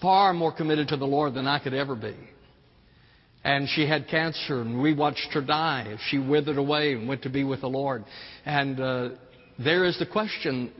far 0.00 0.32
more 0.32 0.52
committed 0.52 0.88
to 0.88 0.96
the 0.96 1.06
Lord 1.06 1.34
than 1.34 1.46
I 1.46 1.58
could 1.58 1.74
ever 1.74 1.94
be. 1.94 2.14
And 3.44 3.68
she 3.68 3.86
had 3.86 4.08
cancer, 4.08 4.60
and 4.60 4.82
we 4.82 4.94
watched 4.94 5.28
her 5.32 5.40
die. 5.40 5.96
She 6.10 6.18
withered 6.18 6.58
away 6.58 6.92
and 6.92 7.08
went 7.08 7.22
to 7.22 7.30
be 7.30 7.44
with 7.44 7.60
the 7.60 7.68
Lord. 7.68 8.04
And 8.44 8.80
uh, 8.80 9.08
there 9.58 9.84
is 9.84 9.98
the 9.98 10.06
question 10.06 10.72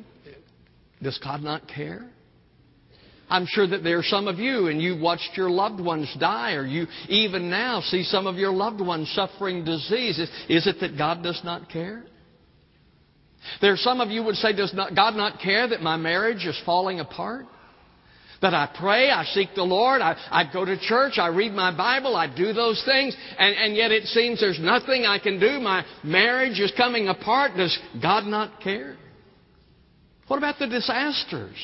Does 1.02 1.18
God 1.22 1.42
not 1.42 1.68
care? 1.68 2.10
I'm 3.30 3.46
sure 3.46 3.66
that 3.66 3.84
there 3.84 3.98
are 3.98 4.02
some 4.04 4.26
of 4.26 4.38
you, 4.38 4.68
and 4.68 4.80
you 4.80 4.98
watched 4.98 5.30
your 5.36 5.50
loved 5.50 5.80
ones 5.80 6.14
die, 6.18 6.54
or 6.54 6.64
you 6.64 6.86
even 7.08 7.50
now 7.50 7.80
see 7.80 8.02
some 8.02 8.26
of 8.26 8.36
your 8.36 8.52
loved 8.52 8.80
ones 8.80 9.10
suffering 9.14 9.64
diseases. 9.64 10.30
Is, 10.48 10.66
it 10.66 10.76
that 10.80 10.96
God 10.96 11.22
does 11.22 11.40
not 11.44 11.68
care? 11.68 12.04
There 13.60 13.72
are 13.72 13.78
some 13.78 14.00
of 14.00 14.10
you 14.10 14.22
would 14.24 14.36
say, 14.36 14.54
does 14.54 14.72
not, 14.74 14.94
God 14.94 15.14
not 15.14 15.40
care 15.40 15.68
that 15.68 15.82
my 15.82 15.96
marriage 15.96 16.46
is 16.46 16.60
falling 16.64 17.00
apart? 17.00 17.46
That 18.40 18.54
I 18.54 18.70
pray, 18.78 19.10
I 19.10 19.24
seek 19.24 19.48
the 19.56 19.64
Lord, 19.64 20.00
I, 20.00 20.16
I 20.30 20.52
go 20.52 20.64
to 20.64 20.78
church, 20.78 21.14
I 21.18 21.26
read 21.26 21.52
my 21.52 21.76
Bible, 21.76 22.14
I 22.14 22.32
do 22.32 22.52
those 22.52 22.80
things, 22.84 23.16
and, 23.36 23.56
and 23.56 23.74
yet 23.74 23.90
it 23.90 24.04
seems 24.04 24.38
there's 24.38 24.60
nothing 24.60 25.06
I 25.06 25.18
can 25.18 25.40
do. 25.40 25.58
My 25.58 25.84
marriage 26.04 26.60
is 26.60 26.72
coming 26.76 27.08
apart. 27.08 27.56
Does 27.56 27.76
God 28.00 28.26
not 28.26 28.60
care? 28.60 28.96
What 30.28 30.36
about 30.36 30.60
the 30.60 30.68
disasters? 30.68 31.56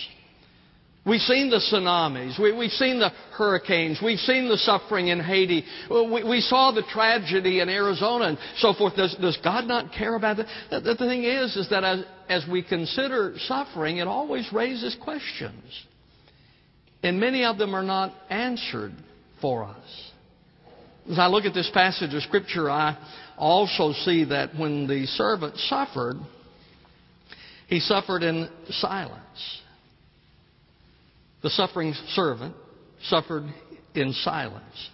We've 1.06 1.20
seen 1.20 1.50
the 1.50 1.58
tsunamis. 1.58 2.40
We, 2.40 2.64
have 2.64 2.72
seen 2.72 2.98
the 2.98 3.10
hurricanes. 3.32 4.00
We've 4.02 4.18
seen 4.20 4.48
the 4.48 4.56
suffering 4.56 5.08
in 5.08 5.20
Haiti. 5.20 5.62
We, 5.90 6.24
we, 6.24 6.40
saw 6.40 6.72
the 6.72 6.82
tragedy 6.82 7.60
in 7.60 7.68
Arizona 7.68 8.28
and 8.28 8.38
so 8.56 8.72
forth. 8.72 8.96
Does, 8.96 9.14
does 9.20 9.38
God 9.44 9.66
not 9.66 9.92
care 9.92 10.16
about 10.16 10.38
that? 10.38 10.46
The, 10.70 10.80
the, 10.80 10.96
thing 10.96 11.24
is, 11.24 11.56
is 11.56 11.68
that 11.68 11.84
as, 11.84 12.04
as 12.30 12.46
we 12.50 12.62
consider 12.62 13.34
suffering, 13.46 13.98
it 13.98 14.08
always 14.08 14.50
raises 14.50 14.96
questions. 15.02 15.62
And 17.04 17.20
many 17.20 17.44
of 17.44 17.58
them 17.58 17.74
are 17.74 17.82
not 17.82 18.14
answered 18.30 18.94
for 19.42 19.64
us. 19.64 20.10
As 21.10 21.18
I 21.18 21.26
look 21.26 21.44
at 21.44 21.52
this 21.52 21.70
passage 21.74 22.14
of 22.14 22.22
Scripture, 22.22 22.70
I 22.70 22.96
also 23.36 23.92
see 23.92 24.24
that 24.24 24.56
when 24.58 24.86
the 24.86 25.04
servant 25.04 25.54
suffered, 25.58 26.16
he 27.66 27.78
suffered 27.80 28.22
in 28.22 28.48
silence. 28.70 29.60
The 31.42 31.50
suffering 31.50 31.92
servant 32.14 32.56
suffered 33.02 33.52
in 33.94 34.14
silence. 34.14 34.90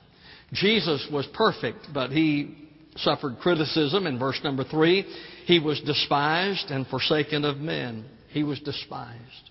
Jesus 0.52 1.06
was 1.12 1.28
perfect, 1.32 1.86
but 1.94 2.10
he 2.10 2.56
suffered 2.96 3.38
criticism 3.40 4.08
in 4.08 4.18
verse 4.18 4.40
number 4.42 4.64
three. 4.64 5.04
He 5.46 5.60
was 5.60 5.80
despised 5.82 6.72
and 6.72 6.88
forsaken 6.88 7.44
of 7.44 7.58
men. 7.58 8.04
He 8.30 8.42
was 8.42 8.58
despised. 8.58 9.49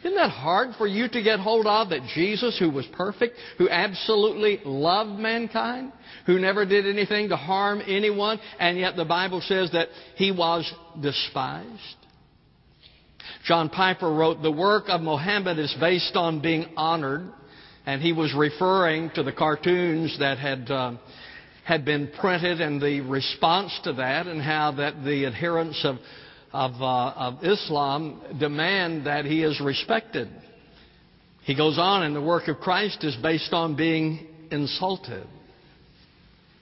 Isn't 0.00 0.14
that 0.14 0.30
hard 0.30 0.76
for 0.76 0.86
you 0.86 1.08
to 1.08 1.22
get 1.22 1.40
hold 1.40 1.66
of 1.66 1.88
that 1.90 2.02
Jesus, 2.14 2.56
who 2.58 2.70
was 2.70 2.86
perfect, 2.92 3.36
who 3.58 3.68
absolutely 3.68 4.60
loved 4.64 5.18
mankind, 5.18 5.92
who 6.26 6.38
never 6.38 6.64
did 6.64 6.86
anything 6.86 7.30
to 7.30 7.36
harm 7.36 7.82
anyone, 7.86 8.38
and 8.60 8.78
yet 8.78 8.94
the 8.94 9.04
Bible 9.04 9.40
says 9.40 9.72
that 9.72 9.88
he 10.14 10.30
was 10.30 10.72
despised? 11.00 11.96
John 13.44 13.70
Piper 13.70 14.12
wrote, 14.12 14.40
The 14.40 14.52
work 14.52 14.84
of 14.88 15.00
Mohammed 15.00 15.58
is 15.58 15.74
based 15.80 16.14
on 16.14 16.40
being 16.40 16.66
honored, 16.76 17.32
and 17.84 18.00
he 18.00 18.12
was 18.12 18.32
referring 18.34 19.10
to 19.16 19.22
the 19.22 19.32
cartoons 19.32 20.16
that 20.20 20.38
had. 20.38 20.70
Uh, 20.70 20.92
had 21.68 21.84
been 21.84 22.10
printed 22.18 22.62
and 22.62 22.80
the 22.80 23.02
response 23.02 23.78
to 23.84 23.92
that 23.92 24.26
and 24.26 24.40
how 24.40 24.72
that 24.72 25.04
the 25.04 25.26
adherents 25.26 25.78
of, 25.84 25.96
of, 26.52 26.72
uh, 26.80 27.12
of 27.16 27.44
Islam 27.44 28.20
demand 28.38 29.06
that 29.06 29.24
he 29.24 29.42
is 29.42 29.60
respected. 29.60 30.28
He 31.44 31.54
goes 31.54 31.78
on, 31.78 32.02
and 32.02 32.14
the 32.14 32.22
work 32.22 32.48
of 32.48 32.58
Christ 32.58 33.04
is 33.04 33.16
based 33.16 33.52
on 33.52 33.76
being 33.76 34.26
insulted. 34.50 35.26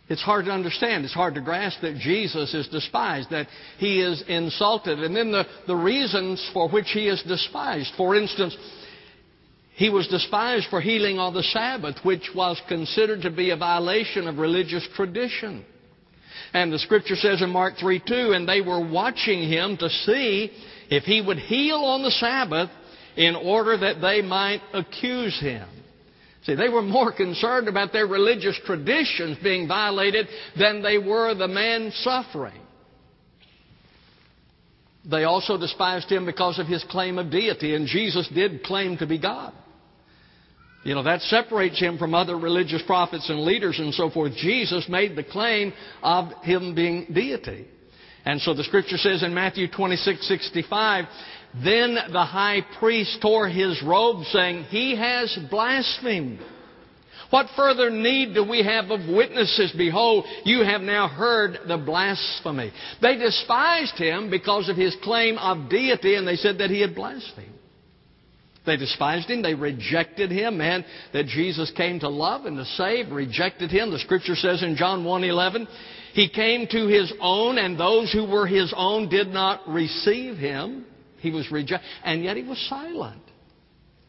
It's 0.08 0.22
hard 0.22 0.44
to 0.44 0.52
understand. 0.52 1.04
It's 1.04 1.14
hard 1.14 1.34
to 1.34 1.40
grasp 1.40 1.80
that 1.82 1.96
Jesus 1.96 2.54
is 2.54 2.68
despised, 2.68 3.30
that 3.30 3.48
he 3.78 4.00
is 4.00 4.22
insulted. 4.28 5.00
And 5.00 5.16
then 5.16 5.32
the, 5.32 5.44
the 5.66 5.74
reasons 5.74 6.48
for 6.52 6.68
which 6.68 6.90
he 6.92 7.08
is 7.08 7.20
despised. 7.26 7.92
For 7.96 8.14
instance, 8.14 8.56
he 9.74 9.90
was 9.90 10.06
despised 10.06 10.66
for 10.70 10.80
healing 10.80 11.18
on 11.18 11.34
the 11.34 11.42
Sabbath, 11.42 11.96
which 12.04 12.30
was 12.34 12.60
considered 12.68 13.22
to 13.22 13.30
be 13.30 13.50
a 13.50 13.56
violation 13.56 14.28
of 14.28 14.38
religious 14.38 14.86
tradition. 14.94 15.64
And 16.52 16.72
the 16.72 16.78
scripture 16.78 17.16
says 17.16 17.42
in 17.42 17.50
Mark 17.50 17.74
3 17.78 18.02
2, 18.06 18.32
and 18.32 18.48
they 18.48 18.60
were 18.60 18.80
watching 18.80 19.48
him 19.48 19.76
to 19.78 19.88
see 19.88 20.50
if 20.90 21.04
he 21.04 21.20
would 21.20 21.38
heal 21.38 21.78
on 21.78 22.02
the 22.02 22.10
Sabbath 22.10 22.70
in 23.16 23.34
order 23.34 23.76
that 23.76 24.00
they 24.00 24.22
might 24.22 24.60
accuse 24.72 25.38
him. 25.40 25.68
See, 26.44 26.54
they 26.54 26.68
were 26.68 26.82
more 26.82 27.12
concerned 27.12 27.66
about 27.66 27.92
their 27.92 28.06
religious 28.06 28.58
traditions 28.64 29.38
being 29.42 29.66
violated 29.66 30.28
than 30.56 30.80
they 30.80 30.96
were 30.96 31.34
the 31.34 31.48
man 31.48 31.90
suffering. 32.02 32.60
They 35.08 35.24
also 35.24 35.58
despised 35.58 36.10
him 36.10 36.24
because 36.24 36.58
of 36.58 36.66
his 36.66 36.84
claim 36.84 37.18
of 37.18 37.30
deity, 37.30 37.74
and 37.74 37.86
Jesus 37.86 38.28
did 38.32 38.62
claim 38.62 38.96
to 38.98 39.06
be 39.06 39.18
God. 39.18 39.52
You 40.86 40.94
know, 40.94 41.02
that 41.02 41.20
separates 41.22 41.80
him 41.80 41.98
from 41.98 42.14
other 42.14 42.38
religious 42.38 42.80
prophets 42.86 43.28
and 43.28 43.40
leaders 43.40 43.80
and 43.80 43.92
so 43.92 44.08
forth. 44.08 44.34
Jesus 44.36 44.88
made 44.88 45.16
the 45.16 45.24
claim 45.24 45.72
of 46.00 46.30
him 46.44 46.76
being 46.76 47.06
deity. 47.12 47.66
And 48.24 48.40
so 48.40 48.54
the 48.54 48.62
scripture 48.62 48.96
says 48.96 49.24
in 49.24 49.34
Matthew 49.34 49.66
26, 49.68 50.28
65, 50.28 51.06
then 51.64 51.96
the 52.12 52.24
high 52.24 52.60
priest 52.78 53.18
tore 53.20 53.48
his 53.48 53.82
robe 53.82 54.26
saying, 54.26 54.62
He 54.64 54.94
has 54.94 55.36
blasphemed. 55.50 56.38
What 57.30 57.48
further 57.56 57.90
need 57.90 58.34
do 58.34 58.48
we 58.48 58.62
have 58.62 58.92
of 58.92 59.08
witnesses? 59.08 59.74
Behold, 59.76 60.24
you 60.44 60.62
have 60.62 60.82
now 60.82 61.08
heard 61.08 61.58
the 61.66 61.78
blasphemy. 61.78 62.70
They 63.02 63.16
despised 63.16 63.96
him 63.96 64.30
because 64.30 64.68
of 64.68 64.76
his 64.76 64.96
claim 65.02 65.36
of 65.38 65.68
deity, 65.68 66.14
and 66.14 66.28
they 66.28 66.36
said 66.36 66.58
that 66.58 66.70
he 66.70 66.80
had 66.80 66.94
blasphemed. 66.94 67.55
They 68.66 68.76
despised 68.76 69.30
him. 69.30 69.42
They 69.42 69.54
rejected 69.54 70.30
him. 70.30 70.58
Man, 70.58 70.85
that 71.12 71.26
Jesus 71.26 71.70
came 71.76 72.00
to 72.00 72.08
love 72.08 72.44
and 72.44 72.56
to 72.56 72.64
save, 72.64 73.11
rejected 73.11 73.70
him. 73.70 73.90
The 73.90 73.99
scripture 74.00 74.35
says 74.35 74.62
in 74.62 74.76
John 74.76 75.04
1.11, 75.04 75.66
He 76.12 76.28
came 76.28 76.66
to 76.68 76.88
His 76.88 77.12
own, 77.20 77.58
and 77.58 77.78
those 77.78 78.12
who 78.12 78.25
were 78.25 78.46
His 78.46 78.75
own 78.76 79.08
did 79.08 79.28
not 79.28 79.66
receive 79.68 80.37
Him. 80.37 80.85
He 81.18 81.30
was 81.30 81.50
rejected, 81.50 81.87
and 82.04 82.25
yet 82.25 82.37
He 82.37 82.42
was 82.42 82.58
silent. 82.68 83.23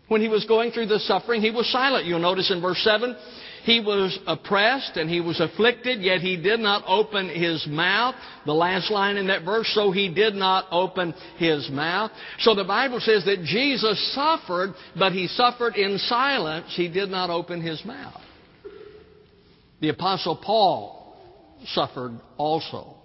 When 0.07 0.21
he 0.21 0.29
was 0.29 0.45
going 0.45 0.71
through 0.71 0.85
the 0.85 0.99
suffering, 0.99 1.41
he 1.41 1.51
was 1.51 1.69
silent. 1.69 2.05
You'll 2.05 2.19
notice 2.19 2.49
in 2.49 2.61
verse 2.61 2.79
7, 2.81 3.15
he 3.67 3.81
was 3.81 4.17
oppressed 4.25 4.95
and 4.95 5.09
he 5.09 5.19
was 5.19 5.41
afflicted, 5.41 5.99
yet 5.99 6.21
he 6.21 6.37
did 6.37 6.61
not 6.61 6.85
open 6.87 7.27
his 7.27 7.67
mouth. 7.67 8.15
The 8.45 8.53
last 8.53 8.89
line 8.89 9.17
in 9.17 9.27
that 9.27 9.43
verse, 9.43 9.69
so 9.75 9.91
he 9.91 10.07
did 10.07 10.35
not 10.35 10.67
open 10.71 11.13
his 11.35 11.69
mouth. 11.69 12.11
So 12.39 12.55
the 12.55 12.63
Bible 12.63 13.01
says 13.01 13.25
that 13.25 13.43
Jesus 13.43 14.15
suffered, 14.15 14.73
but 14.97 15.11
he 15.11 15.27
suffered 15.27 15.75
in 15.75 15.97
silence. 15.97 16.73
He 16.77 16.87
did 16.87 17.09
not 17.09 17.29
open 17.29 17.61
his 17.61 17.83
mouth. 17.83 18.21
The 19.81 19.89
Apostle 19.89 20.37
Paul 20.37 21.17
suffered 21.65 22.17
also. 22.37 22.95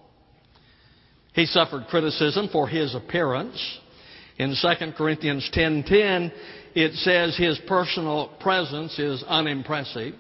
He 1.33 1.45
suffered 1.45 1.87
criticism 1.88 2.49
for 2.52 2.69
his 2.69 2.95
appearance. 2.95 3.81
In 4.38 4.54
2 4.54 4.92
Corinthians 4.92 5.50
10:10, 5.52 6.31
it 6.76 6.95
says 6.95 7.37
his 7.37 7.59
personal 7.66 8.28
presence 8.38 8.97
is 9.00 9.25
unimpressive. 9.25 10.14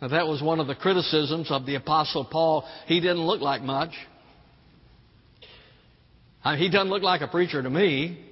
Now, 0.00 0.08
that 0.08 0.26
was 0.26 0.42
one 0.42 0.60
of 0.60 0.66
the 0.66 0.74
criticisms 0.74 1.50
of 1.50 1.64
the 1.64 1.76
Apostle 1.76 2.24
Paul. 2.24 2.64
He 2.86 3.00
didn't 3.00 3.26
look 3.26 3.40
like 3.40 3.62
much. 3.62 3.92
Uh, 6.44 6.54
he 6.56 6.70
doesn't 6.70 6.90
look 6.90 7.02
like 7.02 7.22
a 7.22 7.28
preacher 7.28 7.62
to 7.62 7.70
me. 7.70 8.22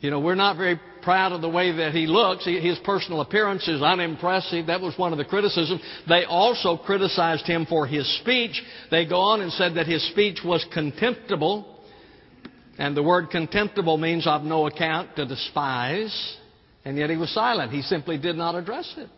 You 0.00 0.10
know, 0.10 0.20
we're 0.20 0.34
not 0.34 0.58
very 0.58 0.78
proud 1.02 1.32
of 1.32 1.40
the 1.40 1.48
way 1.48 1.72
that 1.78 1.92
he 1.92 2.06
looks. 2.06 2.44
His 2.44 2.78
personal 2.84 3.22
appearance 3.22 3.66
is 3.66 3.80
unimpressive. 3.80 4.66
That 4.66 4.82
was 4.82 4.96
one 4.98 5.12
of 5.12 5.18
the 5.18 5.24
criticisms. 5.24 5.80
They 6.06 6.24
also 6.24 6.76
criticized 6.76 7.46
him 7.46 7.64
for 7.66 7.86
his 7.86 8.06
speech. 8.20 8.62
They 8.90 9.06
go 9.06 9.20
on 9.20 9.40
and 9.40 9.50
said 9.52 9.76
that 9.76 9.86
his 9.86 10.06
speech 10.10 10.40
was 10.44 10.66
contemptible. 10.72 11.82
And 12.78 12.94
the 12.94 13.02
word 13.02 13.30
contemptible 13.30 13.96
means 13.96 14.26
of 14.26 14.42
no 14.42 14.66
account, 14.66 15.16
to 15.16 15.24
despise. 15.24 16.36
And 16.84 16.98
yet 16.98 17.08
he 17.08 17.16
was 17.16 17.32
silent. 17.32 17.72
He 17.72 17.80
simply 17.80 18.18
did 18.18 18.36
not 18.36 18.54
address 18.54 18.92
it. 18.98 19.08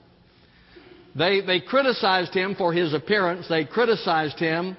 They, 1.19 1.41
they 1.41 1.61
criticized 1.61 2.33
him 2.33 2.55
for 2.55 2.73
his 2.73 2.95
appearance. 2.95 3.47
They 3.49 3.65
criticized 3.65 4.39
him 4.39 4.77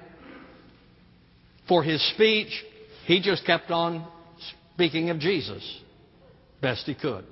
for 1.68 1.82
his 1.82 2.02
speech. 2.14 2.48
He 3.04 3.20
just 3.20 3.44
kept 3.44 3.70
on 3.70 4.06
speaking 4.74 5.10
of 5.10 5.18
Jesus 5.18 5.62
best 6.62 6.84
he 6.86 6.94
could. 6.94 7.24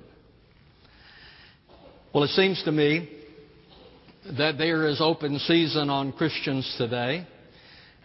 Well, 2.13 2.23
it 2.23 2.29
seems 2.29 2.61
to 2.63 2.71
me 2.71 3.09
that 4.37 4.57
there 4.57 4.87
is 4.87 4.99
open 5.01 5.39
season 5.39 5.89
on 5.89 6.11
Christians 6.11 6.75
today. 6.77 7.27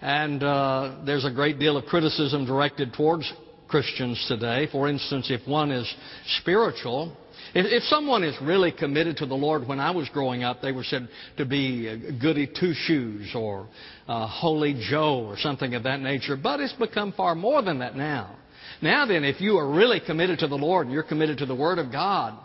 And 0.00 0.42
uh, 0.42 0.96
there's 1.06 1.24
a 1.24 1.30
great 1.30 1.58
deal 1.58 1.76
of 1.76 1.86
criticism 1.86 2.44
directed 2.46 2.92
towards 2.94 3.30
Christians 3.68 4.22
today. 4.28 4.68
For 4.70 4.88
instance, 4.88 5.30
if 5.30 5.46
one 5.48 5.70
is 5.70 5.92
spiritual, 6.40 7.16
if, 7.54 7.82
someone 7.84 8.24
is 8.24 8.34
really 8.42 8.72
committed 8.72 9.18
to 9.18 9.26
the 9.26 9.34
Lord, 9.34 9.66
when 9.66 9.80
I 9.80 9.92
was 9.92 10.08
growing 10.08 10.42
up, 10.42 10.60
they 10.60 10.72
were 10.72 10.84
said 10.84 11.08
to 11.36 11.44
be 11.44 11.86
a 11.86 12.12
goody 12.12 12.46
two 12.48 12.74
shoes 12.74 13.32
or 13.34 13.68
uh, 14.08 14.26
holy 14.26 14.74
Joe 14.90 15.24
or 15.26 15.36
something 15.38 15.74
of 15.74 15.84
that 15.84 16.00
nature. 16.00 16.36
But 16.36 16.60
it's 16.60 16.72
become 16.72 17.12
far 17.12 17.34
more 17.34 17.62
than 17.62 17.78
that 17.78 17.96
now. 17.96 18.36
Now 18.82 19.06
then, 19.06 19.24
if 19.24 19.40
you 19.40 19.56
are 19.58 19.70
really 19.70 20.00
committed 20.04 20.40
to 20.40 20.48
the 20.48 20.56
Lord 20.56 20.86
and 20.86 20.94
you're 20.94 21.04
committed 21.04 21.38
to 21.38 21.46
the 21.46 21.54
Word 21.54 21.78
of 21.78 21.92
God, 21.92 22.38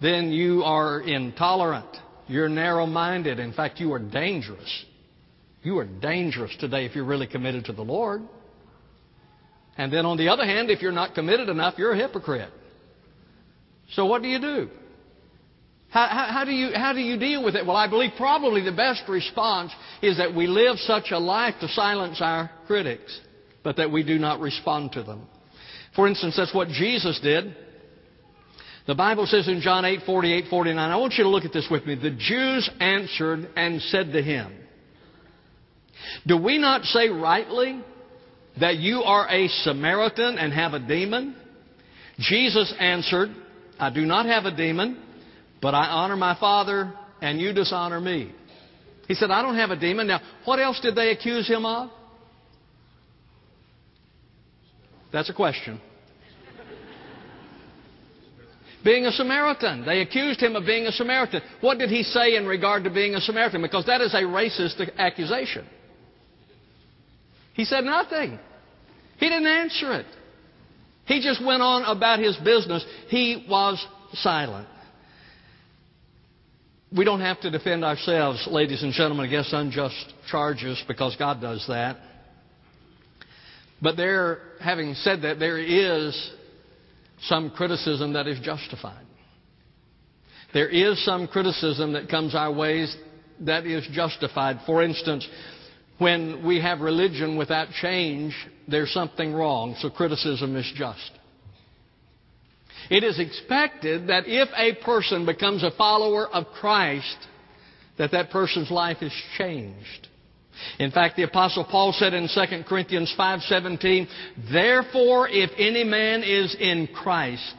then 0.00 0.30
you 0.30 0.62
are 0.62 1.00
intolerant. 1.00 1.96
You're 2.26 2.48
narrow 2.48 2.86
minded. 2.86 3.38
In 3.38 3.52
fact, 3.52 3.80
you 3.80 3.92
are 3.92 3.98
dangerous. 3.98 4.84
You 5.62 5.78
are 5.78 5.84
dangerous 5.84 6.54
today 6.60 6.84
if 6.84 6.94
you're 6.94 7.04
really 7.04 7.26
committed 7.26 7.66
to 7.66 7.72
the 7.72 7.82
Lord. 7.82 8.22
And 9.76 9.92
then 9.92 10.06
on 10.06 10.16
the 10.16 10.28
other 10.28 10.44
hand, 10.44 10.70
if 10.70 10.82
you're 10.82 10.92
not 10.92 11.14
committed 11.14 11.48
enough, 11.48 11.74
you're 11.76 11.92
a 11.92 11.96
hypocrite. 11.96 12.50
So 13.92 14.06
what 14.06 14.22
do 14.22 14.28
you 14.28 14.40
do? 14.40 14.68
How, 15.90 16.06
how, 16.06 16.26
how, 16.32 16.44
do 16.44 16.52
you, 16.52 16.70
how 16.74 16.92
do 16.92 17.00
you 17.00 17.18
deal 17.18 17.44
with 17.44 17.56
it? 17.56 17.66
Well, 17.66 17.76
I 17.76 17.88
believe 17.88 18.12
probably 18.16 18.62
the 18.62 18.72
best 18.72 19.02
response 19.08 19.72
is 20.02 20.18
that 20.18 20.34
we 20.34 20.46
live 20.46 20.78
such 20.78 21.10
a 21.10 21.18
life 21.18 21.54
to 21.60 21.68
silence 21.68 22.18
our 22.20 22.50
critics, 22.66 23.20
but 23.64 23.76
that 23.76 23.90
we 23.90 24.04
do 24.04 24.18
not 24.18 24.40
respond 24.40 24.92
to 24.92 25.02
them. 25.02 25.26
For 25.96 26.06
instance, 26.06 26.36
that's 26.36 26.54
what 26.54 26.68
Jesus 26.68 27.18
did. 27.20 27.56
The 28.86 28.94
Bible 28.94 29.26
says 29.26 29.48
in 29.48 29.60
John 29.60 29.84
8, 29.84 30.00
48, 30.06 30.44
49, 30.48 30.90
I 30.90 30.96
want 30.96 31.14
you 31.14 31.24
to 31.24 31.30
look 31.30 31.44
at 31.44 31.52
this 31.52 31.66
with 31.70 31.84
me. 31.86 31.96
The 31.96 32.10
Jews 32.10 32.70
answered 32.78 33.50
and 33.56 33.82
said 33.82 34.12
to 34.12 34.22
him, 34.22 34.52
do 36.26 36.36
we 36.36 36.58
not 36.58 36.84
say 36.84 37.08
rightly 37.08 37.80
that 38.58 38.76
you 38.76 39.02
are 39.02 39.28
a 39.28 39.48
Samaritan 39.48 40.38
and 40.38 40.52
have 40.52 40.74
a 40.74 40.78
demon? 40.78 41.36
Jesus 42.18 42.72
answered, 42.78 43.30
I 43.80 43.88
do 43.88 44.02
not 44.02 44.26
have 44.26 44.44
a 44.44 44.54
demon, 44.54 45.02
but 45.62 45.74
I 45.74 45.86
honor 45.86 46.16
my 46.16 46.38
Father 46.38 46.92
and 47.22 47.40
you 47.40 47.54
dishonor 47.54 48.00
me. 48.00 48.32
He 49.08 49.14
said, 49.14 49.30
I 49.30 49.40
don't 49.42 49.56
have 49.56 49.70
a 49.70 49.76
demon. 49.76 50.06
Now, 50.06 50.20
what 50.44 50.60
else 50.60 50.78
did 50.80 50.94
they 50.94 51.10
accuse 51.10 51.48
him 51.48 51.64
of? 51.64 51.90
That's 55.12 55.30
a 55.30 55.34
question. 55.34 55.80
being 58.84 59.06
a 59.06 59.12
Samaritan. 59.12 59.84
They 59.84 60.00
accused 60.02 60.40
him 60.40 60.56
of 60.56 60.66
being 60.66 60.86
a 60.86 60.92
Samaritan. 60.92 61.40
What 61.60 61.78
did 61.78 61.88
he 61.88 62.02
say 62.02 62.36
in 62.36 62.46
regard 62.46 62.84
to 62.84 62.90
being 62.90 63.14
a 63.14 63.20
Samaritan? 63.20 63.62
Because 63.62 63.86
that 63.86 64.02
is 64.02 64.14
a 64.14 64.22
racist 64.22 64.78
accusation. 64.98 65.66
He 67.54 67.64
said 67.64 67.84
nothing. 67.84 68.38
He 69.18 69.28
didn't 69.28 69.46
answer 69.46 69.94
it. 69.94 70.06
He 71.10 71.20
just 71.20 71.44
went 71.44 71.60
on 71.60 71.82
about 71.82 72.20
his 72.20 72.36
business. 72.36 72.86
He 73.08 73.44
was 73.50 73.84
silent. 74.12 74.68
We 76.96 77.04
don't 77.04 77.20
have 77.20 77.40
to 77.40 77.50
defend 77.50 77.84
ourselves, 77.84 78.46
ladies 78.48 78.84
and 78.84 78.92
gentlemen, 78.92 79.26
against 79.26 79.52
unjust 79.52 80.14
charges 80.30 80.80
because 80.86 81.16
God 81.16 81.40
does 81.40 81.64
that. 81.66 81.96
But 83.82 83.96
there, 83.96 84.38
having 84.60 84.94
said 84.94 85.22
that, 85.22 85.40
there 85.40 85.58
is 85.58 86.30
some 87.22 87.50
criticism 87.50 88.12
that 88.12 88.28
is 88.28 88.38
justified. 88.38 89.04
There 90.54 90.68
is 90.68 91.04
some 91.04 91.26
criticism 91.26 91.94
that 91.94 92.08
comes 92.08 92.36
our 92.36 92.52
ways 92.52 92.96
that 93.40 93.66
is 93.66 93.84
justified. 93.90 94.60
For 94.64 94.80
instance, 94.80 95.28
when 96.00 96.46
we 96.46 96.62
have 96.62 96.80
religion 96.80 97.36
without 97.36 97.68
change, 97.72 98.34
there's 98.66 98.90
something 98.90 99.34
wrong, 99.34 99.76
so 99.80 99.90
criticism 99.90 100.56
is 100.56 100.72
just. 100.74 101.10
It 102.88 103.04
is 103.04 103.20
expected 103.20 104.08
that 104.08 104.24
if 104.26 104.48
a 104.56 104.82
person 104.82 105.26
becomes 105.26 105.62
a 105.62 105.70
follower 105.70 106.26
of 106.26 106.46
Christ, 106.58 107.18
that 107.98 108.12
that 108.12 108.30
person's 108.30 108.70
life 108.70 109.02
is 109.02 109.12
changed. 109.36 110.08
In 110.78 110.90
fact, 110.90 111.16
the 111.16 111.24
apostle 111.24 111.64
Paul 111.64 111.92
said 111.92 112.14
in 112.14 112.28
2 112.28 112.64
Corinthians 112.64 113.12
5:17, 113.14 114.08
"Therefore 114.50 115.28
if 115.28 115.50
any 115.58 115.84
man 115.84 116.22
is 116.22 116.54
in 116.54 116.86
Christ, 116.86 117.54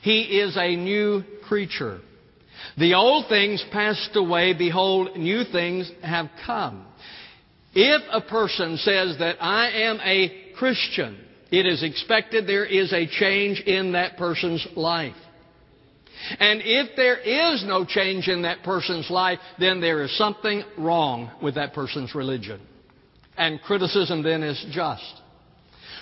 he 0.00 0.40
is 0.40 0.56
a 0.56 0.74
new 0.74 1.22
creature. 1.42 2.00
The 2.76 2.94
old 2.94 3.28
things 3.28 3.62
passed 3.70 4.16
away, 4.16 4.52
behold, 4.52 5.16
new 5.16 5.44
things 5.44 5.90
have 6.02 6.28
come." 6.44 6.84
If 7.80 8.02
a 8.10 8.20
person 8.20 8.76
says 8.78 9.18
that 9.20 9.36
I 9.40 9.70
am 9.82 10.00
a 10.02 10.52
Christian, 10.56 11.16
it 11.52 11.64
is 11.64 11.84
expected 11.84 12.44
there 12.44 12.64
is 12.66 12.92
a 12.92 13.06
change 13.06 13.60
in 13.60 13.92
that 13.92 14.16
person's 14.16 14.66
life. 14.74 15.14
And 16.40 16.60
if 16.64 16.96
there 16.96 17.18
is 17.18 17.64
no 17.64 17.84
change 17.84 18.26
in 18.26 18.42
that 18.42 18.64
person's 18.64 19.08
life, 19.08 19.38
then 19.60 19.80
there 19.80 20.02
is 20.02 20.18
something 20.18 20.64
wrong 20.76 21.30
with 21.40 21.54
that 21.54 21.72
person's 21.72 22.16
religion. 22.16 22.60
And 23.36 23.60
criticism 23.60 24.24
then 24.24 24.42
is 24.42 24.66
just. 24.72 25.14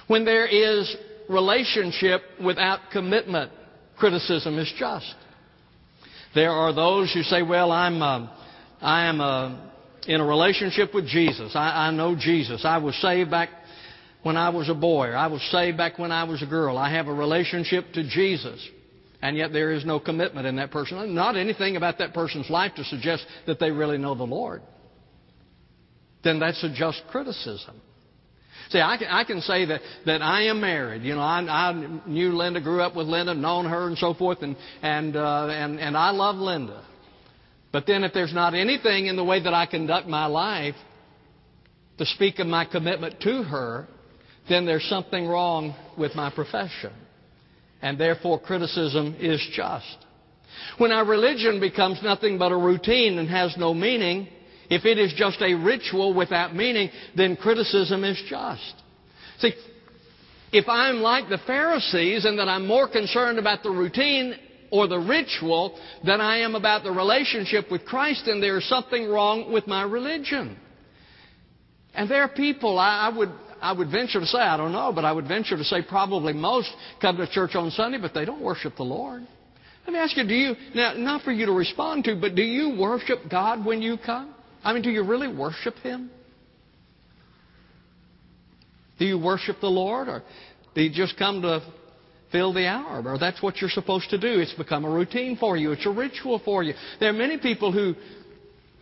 When 0.06 0.24
there 0.24 0.46
is 0.46 0.96
relationship 1.28 2.22
without 2.42 2.80
commitment, 2.90 3.52
criticism 3.98 4.58
is 4.58 4.72
just. 4.78 5.14
There 6.34 6.52
are 6.52 6.72
those 6.72 7.12
who 7.12 7.22
say, 7.22 7.42
well, 7.42 7.70
I'm, 7.70 8.00
uh, 8.00 8.34
I 8.80 9.08
am 9.08 9.20
uh, 9.20 9.58
in 10.07 10.21
a 10.21 10.25
relationship 10.25 10.95
with 10.95 11.07
Jesus. 11.07 11.53
I, 11.55 11.88
I 11.88 11.90
know 11.90 12.16
Jesus. 12.16 12.64
I 12.64 12.79
was 12.79 12.95
saved 12.97 13.31
back 13.31 13.51
when 14.23 14.37
I 14.37 14.49
was 14.49 14.69
a 14.69 14.75
boy, 14.75 15.11
I 15.11 15.29
was 15.29 15.40
saved 15.53 15.77
back 15.77 16.01
when 16.01 16.11
I 16.11 16.25
was 16.25 16.42
a 16.42 16.47
girl. 16.47 16.77
I 16.77 16.90
have 16.90 17.07
a 17.07 17.14
relationship 17.14 17.92
to 17.95 18.03
Jesus. 18.03 18.61
And 19.23 19.37
yet 19.37 19.53
there 19.53 19.71
is 19.71 19.85
no 19.85 20.01
commitment 20.01 20.47
in 20.47 20.57
that 20.57 20.71
person. 20.71 21.14
Not 21.14 21.37
anything 21.37 21.77
about 21.77 21.99
that 21.99 22.12
person's 22.12 22.51
life 22.51 22.73
to 22.75 22.85
suggest 22.85 23.25
that 23.47 23.61
they 23.61 23.71
really 23.71 23.99
know 23.99 24.14
the 24.14 24.25
Lord. 24.25 24.62
Then 26.25 26.40
that's 26.40 26.62
a 26.64 26.75
just 26.75 27.03
criticism. 27.11 27.81
See, 28.71 28.81
I 28.81 28.97
can, 28.97 29.09
I 29.09 29.23
can 29.23 29.40
say 29.42 29.64
that, 29.66 29.81
that 30.07 30.23
I 30.23 30.47
am 30.47 30.61
married. 30.61 31.03
You 31.03 31.14
know, 31.14 31.21
I, 31.21 31.40
I 31.40 32.01
knew 32.07 32.37
Linda, 32.37 32.61
grew 32.61 32.81
up 32.81 32.97
with 32.97 33.07
Linda, 33.07 33.33
known 33.33 33.66
her 33.66 33.87
and 33.87 33.97
so 33.97 34.12
forth, 34.12 34.42
and, 34.42 34.57
and, 34.83 35.16
uh, 35.16 35.47
and, 35.51 35.79
and 35.79 35.97
I 35.97 36.11
love 36.11 36.37
Linda. 36.37 36.85
But 37.76 37.84
then 37.86 38.04
if 38.04 38.14
there's 38.14 38.32
not 38.32 38.54
anything 38.54 39.04
in 39.04 39.16
the 39.16 39.22
way 39.22 39.38
that 39.38 39.52
I 39.52 39.66
conduct 39.66 40.08
my 40.08 40.24
life 40.24 40.76
to 41.98 42.06
speak 42.06 42.38
of 42.38 42.46
my 42.46 42.64
commitment 42.64 43.20
to 43.20 43.42
her, 43.42 43.86
then 44.48 44.64
there's 44.64 44.88
something 44.88 45.26
wrong 45.26 45.74
with 45.98 46.14
my 46.14 46.30
profession. 46.30 46.94
And 47.82 48.00
therefore 48.00 48.40
criticism 48.40 49.16
is 49.20 49.46
just. 49.52 49.98
When 50.78 50.90
our 50.90 51.04
religion 51.04 51.60
becomes 51.60 52.02
nothing 52.02 52.38
but 52.38 52.50
a 52.50 52.56
routine 52.56 53.18
and 53.18 53.28
has 53.28 53.54
no 53.58 53.74
meaning, 53.74 54.28
if 54.70 54.86
it 54.86 54.98
is 54.98 55.12
just 55.14 55.42
a 55.42 55.52
ritual 55.52 56.14
without 56.14 56.56
meaning, 56.56 56.88
then 57.14 57.36
criticism 57.36 58.04
is 58.04 58.18
just. 58.26 58.74
See, 59.40 59.52
if 60.50 60.66
I'm 60.66 61.00
like 61.02 61.28
the 61.28 61.40
Pharisees 61.46 62.24
and 62.24 62.38
that 62.38 62.48
I'm 62.48 62.66
more 62.66 62.88
concerned 62.88 63.38
about 63.38 63.62
the 63.62 63.70
routine 63.70 64.34
or 64.70 64.88
the 64.88 64.98
ritual 64.98 65.79
than 66.05 66.20
I 66.20 66.38
am 66.38 66.55
about 66.55 66.83
the 66.83 66.90
relationship 66.90 67.70
with 67.70 67.85
Christ, 67.85 68.26
and 68.26 68.42
there 68.42 68.59
is 68.59 68.68
something 68.68 69.09
wrong 69.09 69.52
with 69.52 69.66
my 69.66 69.83
religion. 69.83 70.57
And 71.94 72.11
there 72.11 72.22
are 72.22 72.29
people, 72.29 72.79
I, 72.79 73.11
I 73.11 73.16
would, 73.16 73.31
I 73.61 73.72
would 73.72 73.90
venture 73.90 74.20
to 74.20 74.26
say, 74.26 74.38
I 74.38 74.57
don't 74.57 74.72
know, 74.72 74.92
but 74.94 75.05
I 75.05 75.12
would 75.12 75.26
venture 75.26 75.57
to 75.57 75.64
say 75.64 75.83
probably 75.83 76.33
most 76.33 76.70
come 77.00 77.16
to 77.16 77.26
church 77.31 77.55
on 77.55 77.70
Sunday, 77.70 77.98
but 77.98 78.12
they 78.12 78.24
don't 78.24 78.42
worship 78.42 78.76
the 78.76 78.83
Lord. 78.83 79.26
Let 79.87 79.92
me 79.92 79.98
ask 79.98 80.16
you, 80.16 80.26
do 80.26 80.35
you, 80.35 80.55
now, 80.74 80.94
not 80.94 81.22
for 81.22 81.33
you 81.33 81.46
to 81.46 81.52
respond 81.52 82.05
to, 82.05 82.16
but 82.16 82.35
do 82.35 82.42
you 82.42 82.76
worship 82.79 83.20
God 83.31 83.64
when 83.64 83.81
you 83.81 83.96
come? 84.05 84.35
I 84.64 84.72
mean, 84.72 84.83
do 84.83 84.90
you 84.90 85.05
really 85.05 85.33
worship 85.33 85.76
Him? 85.76 86.11
Do 88.98 89.05
you 89.05 89.18
worship 89.18 89.57
the 89.61 89.68
Lord, 89.68 90.09
or 90.09 90.22
do 90.74 90.83
you 90.83 90.90
just 90.92 91.16
come 91.16 91.42
to 91.42 91.62
fill 92.37 92.53
the 92.53 92.66
hour? 92.66 93.03
Or 93.07 93.18
that's 93.18 93.42
what 93.42 93.57
you're 93.61 93.70
supposed 93.70 94.11
to 94.11 94.18
do. 94.18 94.40
It's 94.40 94.53
become 94.53 94.85
a 94.85 94.90
routine 94.90 95.37
for 95.38 95.57
you. 95.57 95.72
It's 95.72 95.87
a 95.87 95.90
ritual 95.90 96.40
for 96.44 96.62
you. 96.62 96.75
There 97.01 97.09
are 97.09 97.14
many 97.14 97.38
people 97.38 97.72
who 97.72 97.94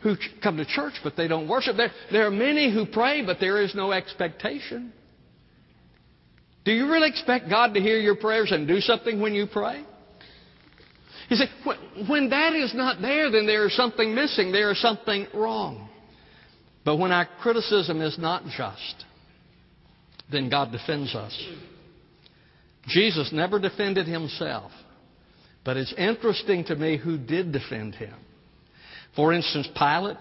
who 0.02 0.16
come 0.42 0.58
to 0.58 0.66
church, 0.66 0.94
but 1.02 1.16
they 1.16 1.28
don't 1.28 1.48
worship. 1.48 1.78
There, 1.78 1.90
there 2.12 2.26
are 2.26 2.30
many 2.30 2.70
who 2.70 2.84
pray, 2.84 3.24
but 3.24 3.38
there 3.40 3.62
is 3.62 3.74
no 3.74 3.90
expectation. 3.90 4.92
Do 6.66 6.72
you 6.72 6.90
really 6.90 7.08
expect 7.08 7.48
God 7.48 7.72
to 7.72 7.80
hear 7.80 7.98
your 7.98 8.16
prayers 8.16 8.52
and 8.52 8.68
do 8.68 8.80
something 8.80 9.18
when 9.18 9.32
you 9.32 9.46
pray? 9.46 9.82
You 11.30 11.36
see, 11.36 11.46
when 12.06 12.28
that 12.30 12.52
is 12.52 12.74
not 12.74 13.00
there, 13.00 13.30
then 13.30 13.46
there 13.46 13.66
is 13.66 13.74
something 13.74 14.14
missing. 14.14 14.52
There 14.52 14.72
is 14.72 14.80
something 14.80 15.26
wrong. 15.32 15.88
But 16.84 16.96
when 16.96 17.10
our 17.10 17.26
criticism 17.40 18.02
is 18.02 18.18
not 18.18 18.42
just, 18.44 19.04
then 20.30 20.50
God 20.50 20.70
defends 20.70 21.14
us. 21.14 21.48
Jesus 22.88 23.30
never 23.32 23.58
defended 23.58 24.06
himself. 24.06 24.70
But 25.64 25.76
it's 25.76 25.94
interesting 25.96 26.64
to 26.64 26.76
me 26.76 26.98
who 26.98 27.16
did 27.16 27.52
defend 27.52 27.94
him. 27.94 28.14
For 29.16 29.32
instance, 29.32 29.68
Pilate 29.76 30.18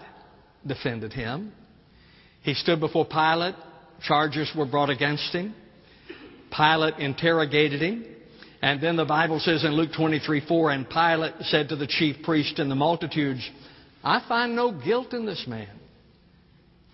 defended 0.66 1.12
him. 1.12 1.52
He 2.42 2.54
stood 2.54 2.80
before 2.80 3.04
Pilate. 3.04 3.54
Charges 4.02 4.50
were 4.56 4.66
brought 4.66 4.90
against 4.90 5.32
him. 5.32 5.54
Pilate 6.54 6.98
interrogated 6.98 7.82
him. 7.82 8.06
And 8.62 8.80
then 8.80 8.96
the 8.96 9.04
Bible 9.04 9.40
says 9.40 9.64
in 9.64 9.72
Luke 9.72 9.90
23 9.94 10.46
4, 10.46 10.70
and 10.70 10.88
Pilate 10.88 11.34
said 11.42 11.68
to 11.68 11.76
the 11.76 11.86
chief 11.86 12.16
priest 12.22 12.58
and 12.58 12.70
the 12.70 12.74
multitudes, 12.74 13.46
I 14.02 14.24
find 14.26 14.56
no 14.56 14.72
guilt 14.72 15.12
in 15.12 15.26
this 15.26 15.44
man. 15.46 15.68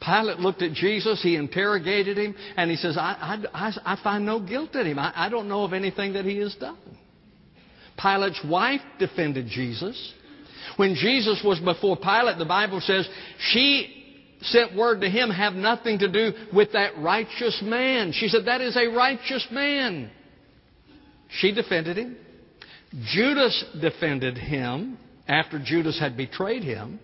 Pilate 0.00 0.38
looked 0.38 0.62
at 0.62 0.72
Jesus, 0.72 1.22
he 1.22 1.36
interrogated 1.36 2.16
him, 2.16 2.34
and 2.56 2.70
he 2.70 2.76
says, 2.76 2.96
I, 2.96 3.44
I, 3.52 3.72
I 3.84 4.02
find 4.02 4.24
no 4.24 4.40
guilt 4.40 4.74
in 4.74 4.86
him. 4.86 4.98
I, 4.98 5.12
I 5.14 5.28
don't 5.28 5.48
know 5.48 5.64
of 5.64 5.72
anything 5.72 6.14
that 6.14 6.24
he 6.24 6.38
has 6.38 6.54
done. 6.54 6.78
Pilate's 8.00 8.40
wife 8.48 8.80
defended 8.98 9.46
Jesus. 9.48 10.14
When 10.76 10.94
Jesus 10.94 11.42
was 11.44 11.60
before 11.60 11.96
Pilate, 11.96 12.38
the 12.38 12.46
Bible 12.46 12.80
says 12.80 13.06
she 13.52 14.00
sent 14.42 14.74
word 14.74 15.02
to 15.02 15.10
him, 15.10 15.28
have 15.28 15.52
nothing 15.52 15.98
to 15.98 16.10
do 16.10 16.32
with 16.54 16.72
that 16.72 16.96
righteous 16.98 17.60
man. 17.62 18.12
She 18.12 18.28
said, 18.28 18.46
That 18.46 18.62
is 18.62 18.76
a 18.76 18.86
righteous 18.88 19.46
man. 19.50 20.10
She 21.28 21.52
defended 21.52 21.98
him. 21.98 22.16
Judas 23.12 23.64
defended 23.80 24.38
him 24.38 24.98
after 25.28 25.60
Judas 25.62 25.98
had 26.00 26.16
betrayed 26.16 26.64
him. 26.64 26.98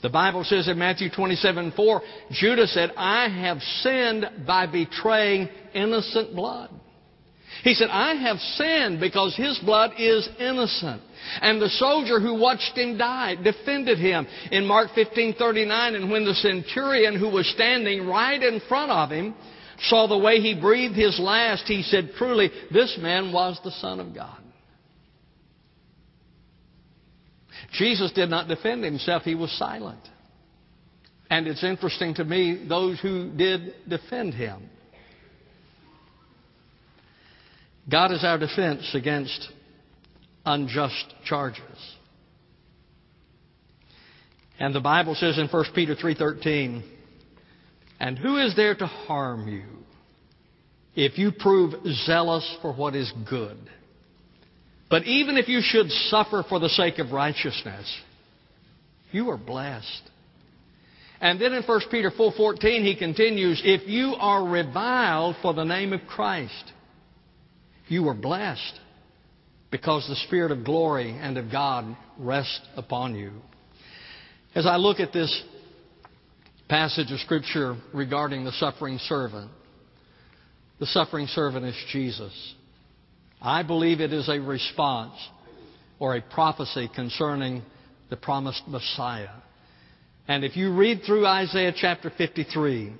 The 0.00 0.08
Bible 0.08 0.44
says 0.44 0.68
in 0.68 0.78
Matthew 0.78 1.10
27 1.10 1.72
4, 1.72 2.02
Judas 2.30 2.72
said, 2.72 2.92
I 2.96 3.28
have 3.28 3.60
sinned 3.82 4.46
by 4.46 4.66
betraying 4.66 5.48
innocent 5.74 6.34
blood. 6.36 6.70
He 7.64 7.74
said, 7.74 7.88
I 7.90 8.14
have 8.14 8.38
sinned 8.38 9.00
because 9.00 9.34
his 9.34 9.58
blood 9.58 9.92
is 9.98 10.28
innocent. 10.38 11.02
And 11.40 11.60
the 11.60 11.68
soldier 11.70 12.20
who 12.20 12.34
watched 12.34 12.76
him 12.76 12.96
die 12.96 13.34
defended 13.34 13.98
him 13.98 14.26
in 14.52 14.64
Mark 14.64 14.90
15:39 14.90 15.96
and 15.96 16.10
when 16.10 16.24
the 16.24 16.34
centurion 16.34 17.18
who 17.18 17.28
was 17.28 17.48
standing 17.48 18.06
right 18.06 18.40
in 18.40 18.60
front 18.68 18.92
of 18.92 19.10
him 19.10 19.34
saw 19.82 20.06
the 20.06 20.18
way 20.18 20.40
he 20.40 20.54
breathed 20.54 20.94
his 20.94 21.18
last, 21.18 21.64
he 21.66 21.82
said, 21.82 22.10
Truly, 22.16 22.50
this 22.70 22.96
man 23.00 23.32
was 23.32 23.58
the 23.64 23.72
Son 23.72 23.98
of 23.98 24.14
God. 24.14 24.38
Jesus 27.72 28.12
did 28.12 28.30
not 28.30 28.48
defend 28.48 28.84
himself, 28.84 29.22
he 29.22 29.34
was 29.34 29.50
silent. 29.52 30.00
And 31.30 31.46
it's 31.46 31.62
interesting 31.62 32.14
to 32.14 32.24
me, 32.24 32.64
those 32.68 32.98
who 33.00 33.30
did 33.30 33.74
defend 33.88 34.34
him. 34.34 34.70
God 37.90 38.12
is 38.12 38.24
our 38.24 38.38
defense 38.38 38.90
against 38.94 39.50
unjust 40.44 41.14
charges. 41.24 41.62
And 44.58 44.74
the 44.74 44.80
Bible 44.80 45.14
says 45.14 45.38
in 45.38 45.48
1 45.48 45.64
Peter 45.74 45.94
3:13, 45.94 46.82
and 48.00 48.18
who 48.18 48.38
is 48.38 48.54
there 48.56 48.74
to 48.74 48.86
harm 48.86 49.48
you 49.48 49.64
if 50.94 51.18
you 51.18 51.32
prove 51.32 51.74
zealous 52.06 52.56
for 52.60 52.72
what 52.72 52.94
is 52.94 53.12
good? 53.28 53.58
But 54.90 55.04
even 55.04 55.36
if 55.36 55.48
you 55.48 55.60
should 55.62 55.90
suffer 55.90 56.44
for 56.48 56.58
the 56.58 56.68
sake 56.68 56.98
of 56.98 57.12
righteousness, 57.12 57.94
you 59.12 59.30
are 59.30 59.36
blessed. 59.36 60.02
And 61.20 61.40
then 61.40 61.52
in 61.52 61.62
1 61.62 61.80
Peter 61.90 62.10
4:14 62.10 62.84
he 62.84 62.94
continues, 62.96 63.60
if 63.64 63.86
you 63.88 64.14
are 64.18 64.48
reviled 64.48 65.36
for 65.42 65.52
the 65.52 65.64
name 65.64 65.92
of 65.92 66.00
Christ, 66.06 66.72
you 67.88 68.08
are 68.08 68.14
blessed 68.14 68.80
because 69.70 70.06
the 70.08 70.16
spirit 70.26 70.52
of 70.52 70.64
glory 70.64 71.10
and 71.10 71.36
of 71.36 71.50
God 71.50 71.96
rests 72.18 72.60
upon 72.76 73.14
you. 73.14 73.32
As 74.54 74.64
I 74.64 74.76
look 74.76 75.00
at 75.00 75.12
this 75.12 75.42
passage 76.68 77.10
of 77.10 77.18
Scripture 77.20 77.76
regarding 77.94 78.44
the 78.44 78.52
suffering 78.52 78.98
servant. 78.98 79.50
The 80.80 80.86
suffering 80.86 81.26
servant 81.26 81.64
is 81.64 81.74
Jesus. 81.90 82.54
I 83.40 83.62
believe 83.62 84.00
it 84.00 84.12
is 84.12 84.28
a 84.28 84.40
response 84.40 85.14
or 85.98 86.16
a 86.16 86.22
prophecy 86.22 86.88
concerning 86.94 87.62
the 88.10 88.16
promised 88.16 88.62
Messiah. 88.66 89.30
And 90.26 90.44
if 90.44 90.56
you 90.56 90.74
read 90.74 91.02
through 91.06 91.26
Isaiah 91.26 91.72
chapter 91.74 92.10
53, 92.16 92.92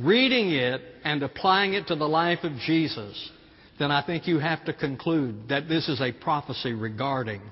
reading 0.00 0.50
it 0.50 0.80
and 1.04 1.22
applying 1.22 1.74
it 1.74 1.88
to 1.88 1.96
the 1.96 2.08
life 2.08 2.40
of 2.44 2.52
Jesus, 2.66 3.30
then 3.78 3.90
I 3.90 4.04
think 4.04 4.26
you 4.26 4.38
have 4.38 4.64
to 4.66 4.72
conclude 4.72 5.48
that 5.48 5.68
this 5.68 5.88
is 5.88 6.00
a 6.00 6.12
prophecy 6.12 6.72
regarding 6.72 7.42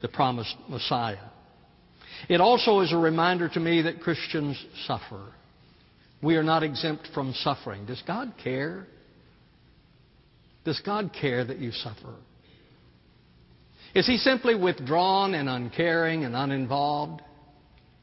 the 0.00 0.08
promised 0.08 0.56
Messiah. 0.68 1.16
It 2.28 2.40
also 2.40 2.80
is 2.80 2.92
a 2.92 2.96
reminder 2.96 3.48
to 3.50 3.60
me 3.60 3.82
that 3.82 4.00
Christians 4.00 4.62
suffer. 4.86 5.32
We 6.22 6.36
are 6.36 6.42
not 6.42 6.62
exempt 6.62 7.08
from 7.14 7.32
suffering. 7.32 7.86
Does 7.86 8.02
God 8.06 8.34
care? 8.42 8.86
Does 10.64 10.80
God 10.84 11.10
care 11.18 11.44
that 11.44 11.58
you 11.58 11.72
suffer? 11.72 12.14
Is 13.94 14.06
He 14.06 14.18
simply 14.18 14.54
withdrawn 14.54 15.34
and 15.34 15.48
uncaring 15.48 16.24
and 16.24 16.36
uninvolved? 16.36 17.22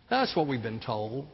That's 0.09 0.35
what 0.35 0.47
we've 0.47 0.61
been 0.61 0.79
told. 0.79 1.27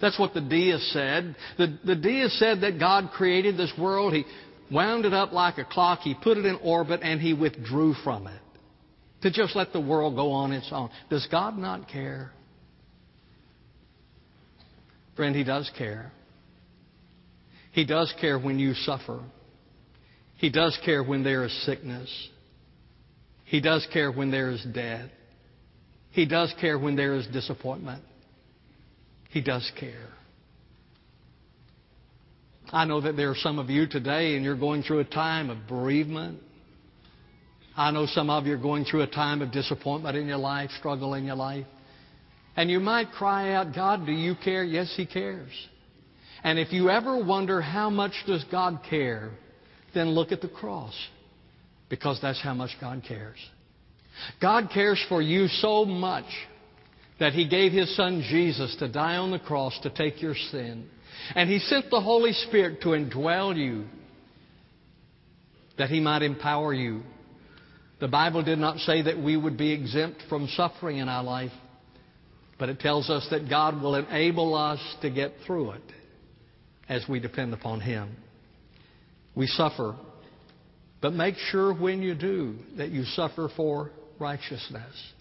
That's 0.00 0.18
what 0.18 0.32
the 0.34 0.40
deist 0.40 0.92
said. 0.92 1.36
The, 1.58 1.78
the 1.84 1.96
deist 1.96 2.38
said 2.38 2.62
that 2.62 2.78
God 2.78 3.10
created 3.12 3.56
this 3.56 3.72
world. 3.78 4.14
He 4.14 4.24
wound 4.70 5.04
it 5.04 5.12
up 5.12 5.32
like 5.32 5.58
a 5.58 5.64
clock. 5.64 6.00
He 6.00 6.14
put 6.14 6.38
it 6.38 6.46
in 6.46 6.56
orbit 6.62 7.00
and 7.02 7.20
he 7.20 7.34
withdrew 7.34 7.94
from 8.02 8.26
it 8.26 8.40
to 9.22 9.30
just 9.30 9.54
let 9.54 9.72
the 9.72 9.80
world 9.80 10.16
go 10.16 10.32
on 10.32 10.52
its 10.52 10.68
own. 10.72 10.90
Does 11.10 11.26
God 11.30 11.58
not 11.58 11.88
care? 11.88 12.32
Friend, 15.16 15.34
He 15.36 15.44
does 15.44 15.70
care. 15.76 16.12
He 17.72 17.84
does 17.84 18.12
care 18.20 18.38
when 18.38 18.58
you 18.58 18.74
suffer. 18.74 19.20
He 20.40 20.48
does 20.48 20.78
care 20.86 21.04
when 21.04 21.22
there 21.22 21.44
is 21.44 21.52
sickness. 21.66 22.08
He 23.44 23.60
does 23.60 23.86
care 23.92 24.10
when 24.10 24.30
there 24.30 24.48
is 24.48 24.64
death. 24.72 25.10
He 26.12 26.24
does 26.24 26.54
care 26.58 26.78
when 26.78 26.96
there 26.96 27.14
is 27.14 27.26
disappointment. 27.26 28.02
He 29.28 29.42
does 29.42 29.70
care. 29.78 30.08
I 32.72 32.86
know 32.86 33.02
that 33.02 33.18
there 33.18 33.28
are 33.30 33.36
some 33.36 33.58
of 33.58 33.68
you 33.68 33.86
today 33.86 34.34
and 34.34 34.42
you're 34.42 34.56
going 34.56 34.82
through 34.82 35.00
a 35.00 35.04
time 35.04 35.50
of 35.50 35.58
bereavement. 35.68 36.40
I 37.76 37.90
know 37.90 38.06
some 38.06 38.30
of 38.30 38.46
you 38.46 38.54
are 38.54 38.62
going 38.62 38.86
through 38.86 39.02
a 39.02 39.08
time 39.08 39.42
of 39.42 39.52
disappointment 39.52 40.16
in 40.16 40.26
your 40.26 40.38
life, 40.38 40.70
struggle 40.78 41.12
in 41.12 41.24
your 41.24 41.36
life. 41.36 41.66
And 42.56 42.70
you 42.70 42.80
might 42.80 43.10
cry 43.10 43.52
out, 43.52 43.74
God, 43.74 44.06
do 44.06 44.12
you 44.12 44.36
care? 44.42 44.64
Yes, 44.64 44.90
He 44.96 45.04
cares. 45.04 45.52
And 46.42 46.58
if 46.58 46.72
you 46.72 46.88
ever 46.88 47.22
wonder 47.22 47.60
how 47.60 47.90
much 47.90 48.14
does 48.26 48.42
God 48.50 48.80
care, 48.88 49.32
then 49.94 50.10
look 50.10 50.32
at 50.32 50.40
the 50.40 50.48
cross. 50.48 50.94
Because 51.88 52.20
that's 52.22 52.40
how 52.40 52.54
much 52.54 52.70
God 52.80 53.02
cares. 53.06 53.38
God 54.40 54.70
cares 54.72 55.04
for 55.08 55.20
you 55.20 55.48
so 55.48 55.84
much 55.84 56.26
that 57.18 57.32
He 57.32 57.48
gave 57.48 57.72
His 57.72 57.94
Son 57.96 58.24
Jesus 58.28 58.76
to 58.78 58.88
die 58.88 59.16
on 59.16 59.30
the 59.30 59.38
cross 59.38 59.78
to 59.82 59.90
take 59.90 60.22
your 60.22 60.34
sin. 60.34 60.88
And 61.34 61.50
He 61.50 61.58
sent 61.58 61.90
the 61.90 62.00
Holy 62.00 62.32
Spirit 62.32 62.80
to 62.82 62.88
indwell 62.88 63.56
you 63.56 63.86
that 65.78 65.90
He 65.90 66.00
might 66.00 66.22
empower 66.22 66.72
you. 66.72 67.02
The 68.00 68.08
Bible 68.08 68.42
did 68.42 68.58
not 68.58 68.78
say 68.78 69.02
that 69.02 69.18
we 69.18 69.36
would 69.36 69.58
be 69.58 69.72
exempt 69.72 70.22
from 70.28 70.48
suffering 70.48 70.98
in 70.98 71.08
our 71.08 71.22
life, 71.22 71.52
but 72.58 72.68
it 72.68 72.80
tells 72.80 73.10
us 73.10 73.26
that 73.30 73.48
God 73.50 73.82
will 73.82 73.94
enable 73.94 74.54
us 74.54 74.80
to 75.02 75.10
get 75.10 75.32
through 75.46 75.72
it 75.72 75.82
as 76.88 77.04
we 77.08 77.20
depend 77.20 77.52
upon 77.52 77.80
Him. 77.80 78.16
We 79.34 79.46
suffer, 79.46 79.96
but 81.00 81.12
make 81.12 81.36
sure 81.36 81.72
when 81.72 82.02
you 82.02 82.14
do 82.14 82.56
that 82.76 82.90
you 82.90 83.04
suffer 83.04 83.48
for 83.56 83.90
righteousness, 84.18 85.12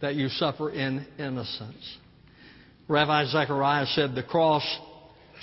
that 0.00 0.14
you 0.14 0.28
suffer 0.28 0.70
in 0.70 1.06
innocence. 1.18 1.98
Ravi 2.86 3.28
Zacharias 3.30 3.94
said 3.94 4.14
the 4.14 4.22
cross 4.22 4.64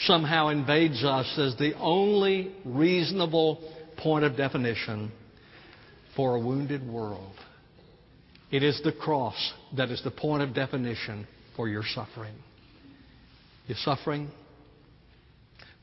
somehow 0.05 0.49
invades 0.49 1.03
us 1.03 1.37
as 1.37 1.55
the 1.57 1.73
only 1.77 2.53
reasonable 2.65 3.71
point 3.97 4.25
of 4.25 4.35
definition 4.35 5.11
for 6.15 6.35
a 6.35 6.39
wounded 6.39 6.87
world. 6.87 7.33
It 8.51 8.63
is 8.63 8.79
the 8.83 8.91
cross 8.91 9.53
that 9.75 9.89
is 9.89 10.01
the 10.03 10.11
point 10.11 10.43
of 10.43 10.53
definition 10.53 11.27
for 11.55 11.67
your 11.67 11.83
suffering. 11.83 12.35
Your 13.67 13.77
suffering, 13.77 14.29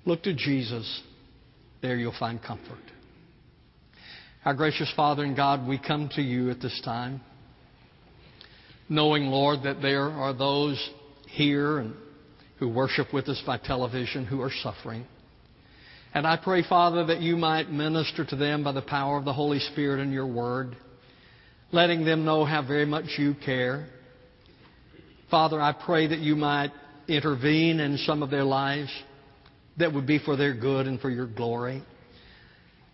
Look 0.04 0.22
to 0.24 0.34
Jesus. 0.34 1.02
There 1.82 1.96
you'll 1.96 2.14
find 2.16 2.40
comfort. 2.40 2.78
Our 4.44 4.54
gracious 4.54 4.90
Father 4.94 5.24
and 5.24 5.34
God, 5.34 5.66
we 5.66 5.78
come 5.78 6.08
to 6.14 6.22
you 6.22 6.48
at 6.50 6.60
this 6.60 6.80
time, 6.84 7.20
knowing, 8.88 9.24
Lord, 9.24 9.64
that 9.64 9.82
there 9.82 10.08
are 10.08 10.32
those 10.32 10.78
here 11.26 11.78
and 11.78 11.94
who 12.60 12.68
worship 12.68 13.12
with 13.12 13.28
us 13.28 13.42
by 13.44 13.58
television 13.58 14.24
who 14.24 14.40
are 14.42 14.52
suffering. 14.62 15.04
And 16.14 16.24
I 16.24 16.36
pray, 16.36 16.62
Father, 16.62 17.06
that 17.06 17.20
you 17.20 17.36
might 17.36 17.68
minister 17.68 18.24
to 18.26 18.36
them 18.36 18.62
by 18.62 18.70
the 18.70 18.82
power 18.82 19.18
of 19.18 19.24
the 19.24 19.32
Holy 19.32 19.58
Spirit 19.58 20.00
and 20.00 20.12
your 20.12 20.26
word, 20.26 20.76
letting 21.72 22.04
them 22.04 22.24
know 22.24 22.44
how 22.44 22.64
very 22.64 22.86
much 22.86 23.06
you 23.18 23.34
care. 23.44 23.88
Father, 25.32 25.60
I 25.60 25.72
pray 25.72 26.06
that 26.06 26.20
you 26.20 26.36
might 26.36 26.70
intervene 27.08 27.80
in 27.80 27.96
some 27.98 28.22
of 28.22 28.30
their 28.30 28.44
lives 28.44 28.90
that 29.78 29.92
would 29.92 30.06
be 30.06 30.18
for 30.18 30.36
their 30.36 30.54
good 30.54 30.86
and 30.86 31.00
for 31.00 31.10
your 31.10 31.26
glory. 31.26 31.82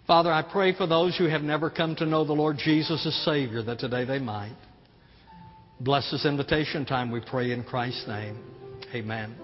Father, 0.06 0.32
I 0.32 0.42
pray 0.42 0.74
for 0.74 0.86
those 0.86 1.16
who 1.18 1.24
have 1.26 1.42
never 1.42 1.68
come 1.68 1.94
to 1.96 2.06
know 2.06 2.24
the 2.24 2.32
Lord 2.32 2.56
Jesus 2.56 3.04
as 3.06 3.14
Savior 3.24 3.62
that 3.64 3.78
today 3.78 4.04
they 4.04 4.18
might. 4.18 4.56
Bless 5.80 6.10
this 6.10 6.24
invitation 6.24 6.84
time, 6.86 7.10
we 7.10 7.20
pray 7.20 7.52
in 7.52 7.62
Christ's 7.62 8.06
name. 8.08 8.38
Amen. 8.94 9.36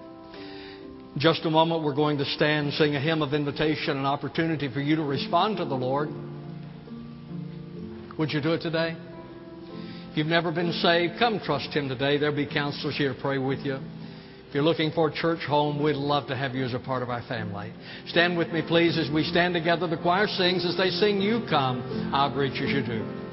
Just 1.16 1.44
a 1.44 1.50
moment, 1.50 1.84
we're 1.84 1.94
going 1.94 2.18
to 2.18 2.24
stand 2.24 2.72
sing 2.72 2.96
a 2.96 3.00
hymn 3.00 3.22
of 3.22 3.34
invitation, 3.34 3.96
an 3.96 4.06
opportunity 4.06 4.72
for 4.72 4.80
you 4.80 4.96
to 4.96 5.02
respond 5.02 5.58
to 5.58 5.64
the 5.64 5.74
Lord. 5.74 6.08
Would 8.18 8.32
you 8.32 8.40
do 8.40 8.54
it 8.54 8.62
today? 8.62 8.96
If 10.10 10.16
you've 10.16 10.26
never 10.26 10.50
been 10.50 10.72
saved, 10.72 11.14
come 11.18 11.40
trust 11.44 11.70
Him 11.70 11.88
today. 11.88 12.18
There'll 12.18 12.34
be 12.34 12.46
counselors 12.46 12.96
here 12.96 13.14
to 13.14 13.20
pray 13.20 13.38
with 13.38 13.60
you. 13.60 13.78
If 14.54 14.58
you're 14.58 14.64
looking 14.66 14.92
for 14.92 15.08
a 15.08 15.12
church 15.12 15.40
home, 15.40 15.82
we'd 15.82 15.96
love 15.96 16.28
to 16.28 16.36
have 16.36 16.54
you 16.54 16.64
as 16.64 16.74
a 16.74 16.78
part 16.78 17.02
of 17.02 17.10
our 17.10 17.22
family. 17.22 17.72
Stand 18.06 18.38
with 18.38 18.52
me, 18.52 18.62
please, 18.64 18.96
as 18.96 19.12
we 19.12 19.24
stand 19.24 19.52
together. 19.52 19.88
The 19.88 19.96
choir 19.96 20.28
sings 20.28 20.64
as 20.64 20.76
they 20.76 20.90
sing, 20.90 21.20
You 21.20 21.44
Come. 21.50 22.12
I'll 22.14 22.32
greet 22.32 22.52
you 22.52 22.68
you 22.68 22.86
do. 22.86 23.23